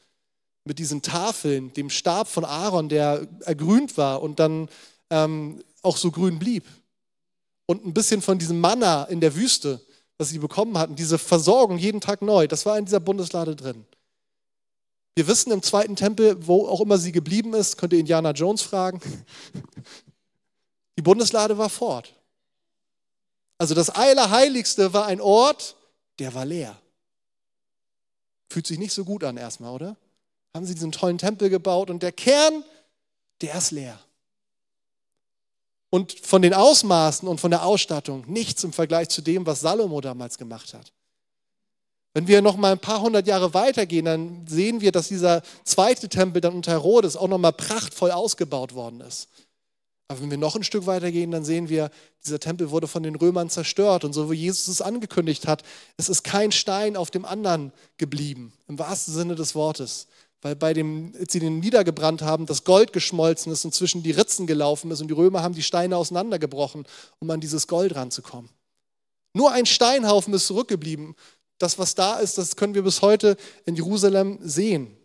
mit 0.64 0.78
diesen 0.78 1.02
Tafeln, 1.02 1.72
dem 1.72 1.90
Stab 1.90 2.28
von 2.28 2.44
Aaron, 2.44 2.88
der 2.88 3.26
ergrünt 3.40 3.96
war 3.96 4.22
und 4.22 4.38
dann 4.38 4.68
ähm, 5.10 5.64
auch 5.82 5.96
so 5.96 6.10
grün 6.10 6.38
blieb. 6.38 6.64
Und 7.66 7.84
ein 7.84 7.94
bisschen 7.94 8.22
von 8.22 8.38
diesem 8.38 8.60
Manna 8.60 9.04
in 9.04 9.20
der 9.20 9.34
Wüste, 9.34 9.80
was 10.18 10.28
sie 10.28 10.38
bekommen 10.38 10.78
hatten, 10.78 10.94
diese 10.94 11.18
Versorgung 11.18 11.78
jeden 11.78 12.00
Tag 12.00 12.22
neu, 12.22 12.46
das 12.46 12.66
war 12.66 12.78
in 12.78 12.84
dieser 12.84 13.00
Bundeslade 13.00 13.56
drin. 13.56 13.84
Wir 15.14 15.26
wissen 15.26 15.52
im 15.52 15.62
zweiten 15.62 15.96
Tempel, 15.96 16.46
wo 16.46 16.66
auch 16.66 16.80
immer 16.80 16.96
sie 16.96 17.12
geblieben 17.12 17.52
ist, 17.54 17.76
könnt 17.76 17.92
ihr 17.92 17.98
Indiana 17.98 18.30
Jones 18.30 18.62
fragen. 18.62 19.00
Die 20.96 21.02
Bundeslade 21.02 21.58
war 21.58 21.68
fort. 21.68 22.14
Also 23.58 23.74
das 23.74 23.90
Allerheiligste 23.90 24.92
war 24.92 25.06
ein 25.06 25.20
Ort, 25.20 25.76
der 26.18 26.34
war 26.34 26.44
leer. 26.44 26.76
Fühlt 28.50 28.66
sich 28.66 28.78
nicht 28.78 28.92
so 28.92 29.04
gut 29.04 29.24
an 29.24 29.36
erstmal, 29.36 29.72
oder? 29.72 29.96
Haben 30.54 30.66
sie 30.66 30.74
diesen 30.74 30.92
tollen 30.92 31.18
Tempel 31.18 31.48
gebaut 31.48 31.90
und 31.90 32.02
der 32.02 32.12
Kern, 32.12 32.64
der 33.40 33.54
ist 33.56 33.70
leer. 33.70 33.98
Und 35.90 36.12
von 36.20 36.42
den 36.42 36.54
Ausmaßen 36.54 37.28
und 37.28 37.40
von 37.40 37.50
der 37.50 37.64
Ausstattung 37.64 38.24
nichts 38.26 38.64
im 38.64 38.72
Vergleich 38.72 39.10
zu 39.10 39.20
dem, 39.20 39.44
was 39.46 39.60
Salomo 39.60 40.00
damals 40.00 40.38
gemacht 40.38 40.72
hat. 40.72 40.92
Wenn 42.14 42.28
wir 42.28 42.42
noch 42.42 42.56
mal 42.56 42.72
ein 42.72 42.78
paar 42.78 43.00
hundert 43.00 43.26
Jahre 43.26 43.54
weitergehen, 43.54 44.04
dann 44.04 44.46
sehen 44.46 44.80
wir, 44.82 44.92
dass 44.92 45.08
dieser 45.08 45.42
zweite 45.64 46.08
Tempel 46.08 46.42
dann 46.42 46.54
unter 46.54 46.72
Herodes 46.72 47.16
auch 47.16 47.28
noch 47.28 47.38
mal 47.38 47.52
prachtvoll 47.52 48.10
ausgebaut 48.10 48.74
worden 48.74 49.00
ist. 49.00 49.28
Aber 50.08 50.20
wenn 50.20 50.30
wir 50.30 50.36
noch 50.36 50.54
ein 50.54 50.62
Stück 50.62 50.84
weitergehen, 50.84 51.30
dann 51.30 51.42
sehen 51.42 51.70
wir, 51.70 51.90
dieser 52.22 52.38
Tempel 52.38 52.70
wurde 52.70 52.86
von 52.86 53.02
den 53.02 53.14
Römern 53.14 53.48
zerstört. 53.48 54.04
Und 54.04 54.12
so 54.12 54.30
wie 54.30 54.34
Jesus 54.34 54.68
es 54.68 54.82
angekündigt 54.82 55.48
hat, 55.48 55.62
es 55.96 56.10
ist 56.10 56.22
kein 56.22 56.52
Stein 56.52 56.98
auf 56.98 57.10
dem 57.10 57.24
anderen 57.24 57.72
geblieben, 57.96 58.52
im 58.68 58.78
wahrsten 58.78 59.14
Sinne 59.14 59.36
des 59.36 59.54
Wortes. 59.54 60.06
Weil 60.42 60.54
bei 60.54 60.74
dem, 60.74 61.14
als 61.18 61.32
sie 61.32 61.40
den 61.40 61.60
niedergebrannt 61.60 62.20
haben, 62.20 62.44
das 62.44 62.64
Gold 62.64 62.92
geschmolzen 62.92 63.50
ist 63.52 63.64
und 63.64 63.72
zwischen 63.72 64.02
die 64.02 64.10
Ritzen 64.10 64.46
gelaufen 64.46 64.90
ist 64.90 65.00
und 65.00 65.08
die 65.08 65.14
Römer 65.14 65.42
haben 65.42 65.54
die 65.54 65.62
Steine 65.62 65.96
auseinandergebrochen, 65.96 66.84
um 67.20 67.30
an 67.30 67.40
dieses 67.40 67.66
Gold 67.66 67.94
ranzukommen. 67.94 68.50
Nur 69.34 69.52
ein 69.52 69.64
Steinhaufen 69.64 70.34
ist 70.34 70.46
zurückgeblieben 70.46 71.14
das, 71.62 71.78
was 71.78 71.94
da 71.94 72.18
ist, 72.18 72.38
das 72.38 72.56
können 72.56 72.74
wir 72.74 72.82
bis 72.82 73.02
heute 73.02 73.36
in 73.64 73.76
Jerusalem 73.76 74.38
sehen. 74.42 74.96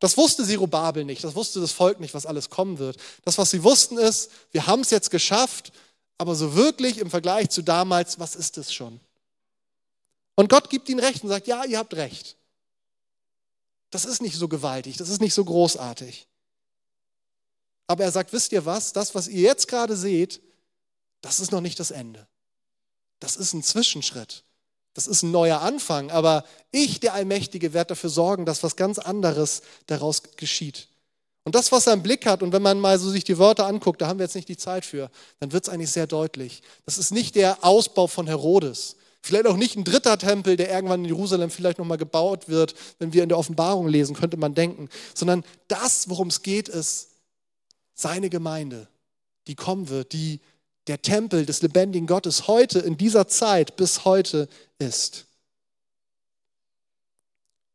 Das 0.00 0.16
wusste 0.16 0.46
Zerubabel 0.46 1.04
nicht, 1.04 1.24
das 1.24 1.34
wusste 1.34 1.60
das 1.60 1.72
Volk 1.72 2.00
nicht, 2.00 2.14
was 2.14 2.26
alles 2.26 2.48
kommen 2.48 2.78
wird. 2.78 2.96
Das, 3.24 3.38
was 3.38 3.50
sie 3.50 3.62
wussten, 3.62 3.98
ist, 3.98 4.30
wir 4.50 4.66
haben 4.66 4.80
es 4.80 4.90
jetzt 4.90 5.10
geschafft, 5.10 5.72
aber 6.16 6.34
so 6.34 6.54
wirklich 6.54 6.98
im 6.98 7.10
Vergleich 7.10 7.50
zu 7.50 7.62
damals, 7.62 8.18
was 8.18 8.34
ist 8.34 8.58
es 8.58 8.72
schon? 8.72 9.00
Und 10.36 10.48
Gott 10.48 10.70
gibt 10.70 10.88
ihnen 10.88 11.00
recht 11.00 11.22
und 11.22 11.28
sagt, 11.28 11.46
ja, 11.46 11.64
ihr 11.64 11.78
habt 11.78 11.94
recht. 11.94 12.36
Das 13.90 14.04
ist 14.04 14.22
nicht 14.22 14.36
so 14.36 14.48
gewaltig, 14.48 14.96
das 14.96 15.08
ist 15.08 15.20
nicht 15.20 15.34
so 15.34 15.44
großartig. 15.44 16.26
Aber 17.86 18.04
er 18.04 18.12
sagt, 18.12 18.32
wisst 18.32 18.52
ihr 18.52 18.64
was, 18.64 18.92
das, 18.92 19.14
was 19.14 19.28
ihr 19.28 19.42
jetzt 19.42 19.68
gerade 19.68 19.96
seht, 19.96 20.40
das 21.20 21.40
ist 21.40 21.52
noch 21.52 21.60
nicht 21.60 21.78
das 21.78 21.90
Ende. 21.90 22.26
Das 23.20 23.36
ist 23.36 23.52
ein 23.52 23.62
Zwischenschritt. 23.62 24.44
Das 24.94 25.06
ist 25.06 25.22
ein 25.22 25.30
neuer 25.30 25.60
Anfang. 25.60 26.10
Aber 26.10 26.44
ich, 26.72 27.00
der 27.00 27.14
Allmächtige, 27.14 27.72
werde 27.72 27.90
dafür 27.90 28.10
sorgen, 28.10 28.44
dass 28.44 28.62
was 28.62 28.76
ganz 28.76 28.98
anderes 28.98 29.62
daraus 29.86 30.22
geschieht. 30.36 30.88
Und 31.44 31.54
das, 31.54 31.72
was 31.72 31.86
er 31.86 31.94
im 31.94 32.02
Blick 32.02 32.26
hat, 32.26 32.42
und 32.42 32.52
wenn 32.52 32.62
man 32.62 32.80
mal 32.80 32.98
so 32.98 33.08
sich 33.10 33.24
die 33.24 33.38
Wörter 33.38 33.66
anguckt, 33.66 34.00
da 34.02 34.08
haben 34.08 34.18
wir 34.18 34.24
jetzt 34.24 34.34
nicht 34.34 34.48
die 34.48 34.56
Zeit 34.56 34.84
für, 34.84 35.10
dann 35.38 35.52
wird 35.52 35.64
es 35.64 35.70
eigentlich 35.70 35.90
sehr 35.90 36.06
deutlich. 36.06 36.62
Das 36.84 36.98
ist 36.98 37.12
nicht 37.12 37.34
der 37.34 37.64
Ausbau 37.64 38.06
von 38.06 38.26
Herodes. 38.26 38.96
Vielleicht 39.22 39.46
auch 39.46 39.56
nicht 39.56 39.76
ein 39.76 39.84
dritter 39.84 40.18
Tempel, 40.18 40.56
der 40.56 40.70
irgendwann 40.70 41.00
in 41.00 41.06
Jerusalem 41.06 41.50
vielleicht 41.50 41.78
nochmal 41.78 41.98
gebaut 41.98 42.48
wird, 42.48 42.74
wenn 42.98 43.12
wir 43.12 43.22
in 43.22 43.28
der 43.28 43.38
Offenbarung 43.38 43.88
lesen, 43.88 44.16
könnte 44.16 44.36
man 44.36 44.54
denken. 44.54 44.88
Sondern 45.14 45.44
das, 45.68 46.08
worum 46.08 46.28
es 46.28 46.42
geht, 46.42 46.68
ist 46.68 47.10
seine 47.94 48.30
Gemeinde, 48.30 48.88
die 49.46 49.54
kommen 49.54 49.88
wird, 49.88 50.12
die 50.12 50.40
der 50.90 51.00
Tempel 51.00 51.46
des 51.46 51.62
lebendigen 51.62 52.08
Gottes 52.08 52.48
heute 52.48 52.80
in 52.80 52.96
dieser 52.96 53.28
Zeit 53.28 53.76
bis 53.76 54.04
heute 54.04 54.48
ist. 54.80 55.26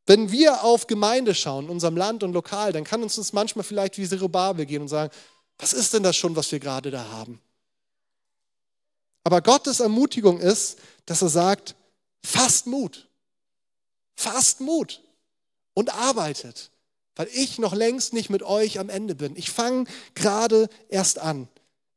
Wenn 0.06 0.34
wir 0.34 0.66
auf 0.66 0.86
Gemeinde 0.86 1.34
schauen, 1.34 1.66
in 1.66 1.72
unserem 1.72 1.96
Land 1.96 2.24
und 2.24 2.34
lokal, 2.34 2.74
dann 2.74 2.84
kann 2.84 3.02
uns 3.02 3.16
das 3.16 3.32
manchmal 3.32 3.64
vielleicht 3.64 3.98
wie 3.98 4.06
Zerubabel 4.06 4.66
gehen 4.66 4.82
und 4.82 4.90
sagen, 4.90 5.14
was 5.58 5.72
ist 5.72 5.94
denn 5.94 6.04
das 6.04 6.18
schon, 6.18 6.36
was 6.36 6.52
wir 6.52 6.60
gerade 6.60 6.92
da 6.92 7.08
haben? 7.08 7.40
Aber 9.24 9.42
Gottes 9.42 9.80
Ermutigung 9.80 10.42
ist, 10.42 10.78
dass 11.06 11.22
er 11.22 11.30
sagt, 11.30 11.74
fasst 12.22 12.68
Mut, 12.68 13.08
fasst 14.18 14.60
Mut 14.60 15.02
und 15.74 15.90
arbeitet, 15.90 16.70
weil 17.16 17.30
ich 17.32 17.60
noch 17.60 17.74
längst 17.74 18.12
nicht 18.12 18.30
mit 18.30 18.44
euch 18.44 18.78
am 18.78 18.90
Ende 18.90 19.16
bin. 19.16 19.38
Ich 19.38 19.52
fange 19.52 19.86
gerade 20.16 20.68
erst 20.90 21.18
an. 21.20 21.48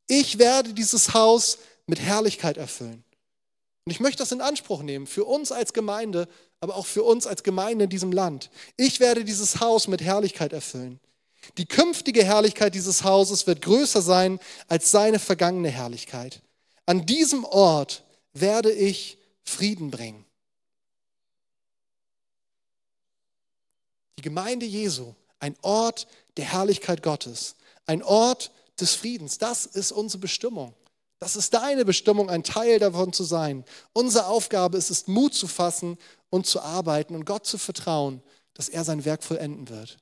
Ich 0.09 0.39
werde 0.39 0.75
dieses 0.75 1.15
Haus 1.15 1.59
mit 1.87 2.01
Herrlichkeit 2.01 2.57
erfüllen. 2.57 3.05
Und 3.85 3.93
ich 3.93 4.01
möchte 4.01 4.19
das 4.19 4.33
in 4.33 4.41
Anspruch 4.41 4.83
nehmen, 4.83 5.07
für 5.07 5.25
uns 5.25 5.53
als 5.53 5.73
Gemeinde, 5.73 6.29
aber 6.61 6.77
auch 6.77 6.87
für 6.87 7.05
uns 7.05 7.27
als 7.27 7.43
Gemeinde 7.43 7.85
in 7.85 7.91
diesem 7.91 8.13
Land. 8.13 8.51
Ich 8.77 9.01
werde 9.01 9.25
dieses 9.25 9.61
Haus 9.61 9.87
mit 9.87 10.03
Herrlichkeit 10.03 10.53
erfüllen. 10.53 10.99
Die 11.57 11.67
künftige 11.67 12.25
Herrlichkeit 12.25 12.75
dieses 12.75 13.05
Hauses 13.05 13.47
wird 13.47 13.63
größer 13.63 14.03
sein 14.03 14.41
als 14.67 14.91
seine 14.91 15.19
vergangene 15.19 15.71
Herrlichkeit. 15.71 16.43
An 16.85 17.07
diesem 17.07 17.45
Ort 17.45 18.05
werde 18.33 18.73
ich 18.73 19.19
Frieden 19.45 19.91
bringen. 19.91 20.25
Die 24.19 24.23
Gemeinde 24.23 24.67
Jesu, 24.67 25.15
ein 25.39 25.57
Ort 25.63 26.09
der 26.37 26.45
Herrlichkeit 26.45 27.03
Gottes, 27.03 27.55
ein 27.87 28.03
Ort 28.03 28.51
des 28.81 28.95
Friedens. 28.95 29.39
Das 29.39 29.67
ist 29.67 29.93
unsere 29.93 30.21
Bestimmung. 30.21 30.75
Das 31.21 31.35
ist 31.35 31.53
deine 31.55 31.85
Bestimmung, 31.85 32.31
ein 32.31 32.45
Teil 32.45 32.79
davon 32.79 33.13
zu 33.13 33.25
sein. 33.25 33.65
Unsere 33.93 34.27
Aufgabe 34.27 34.79
ist 34.79 34.91
es, 34.91 35.09
Mut 35.09 35.35
zu 35.35 35.49
fassen 35.49 35.99
und 36.31 36.47
zu 36.47 36.61
arbeiten 36.61 37.15
und 37.15 37.25
Gott 37.25 37.45
zu 37.45 37.59
vertrauen, 37.59 38.23
dass 38.55 38.69
er 38.69 38.85
sein 38.85 39.05
Werk 39.05 39.25
vollenden 39.25 39.69
wird. 39.69 39.99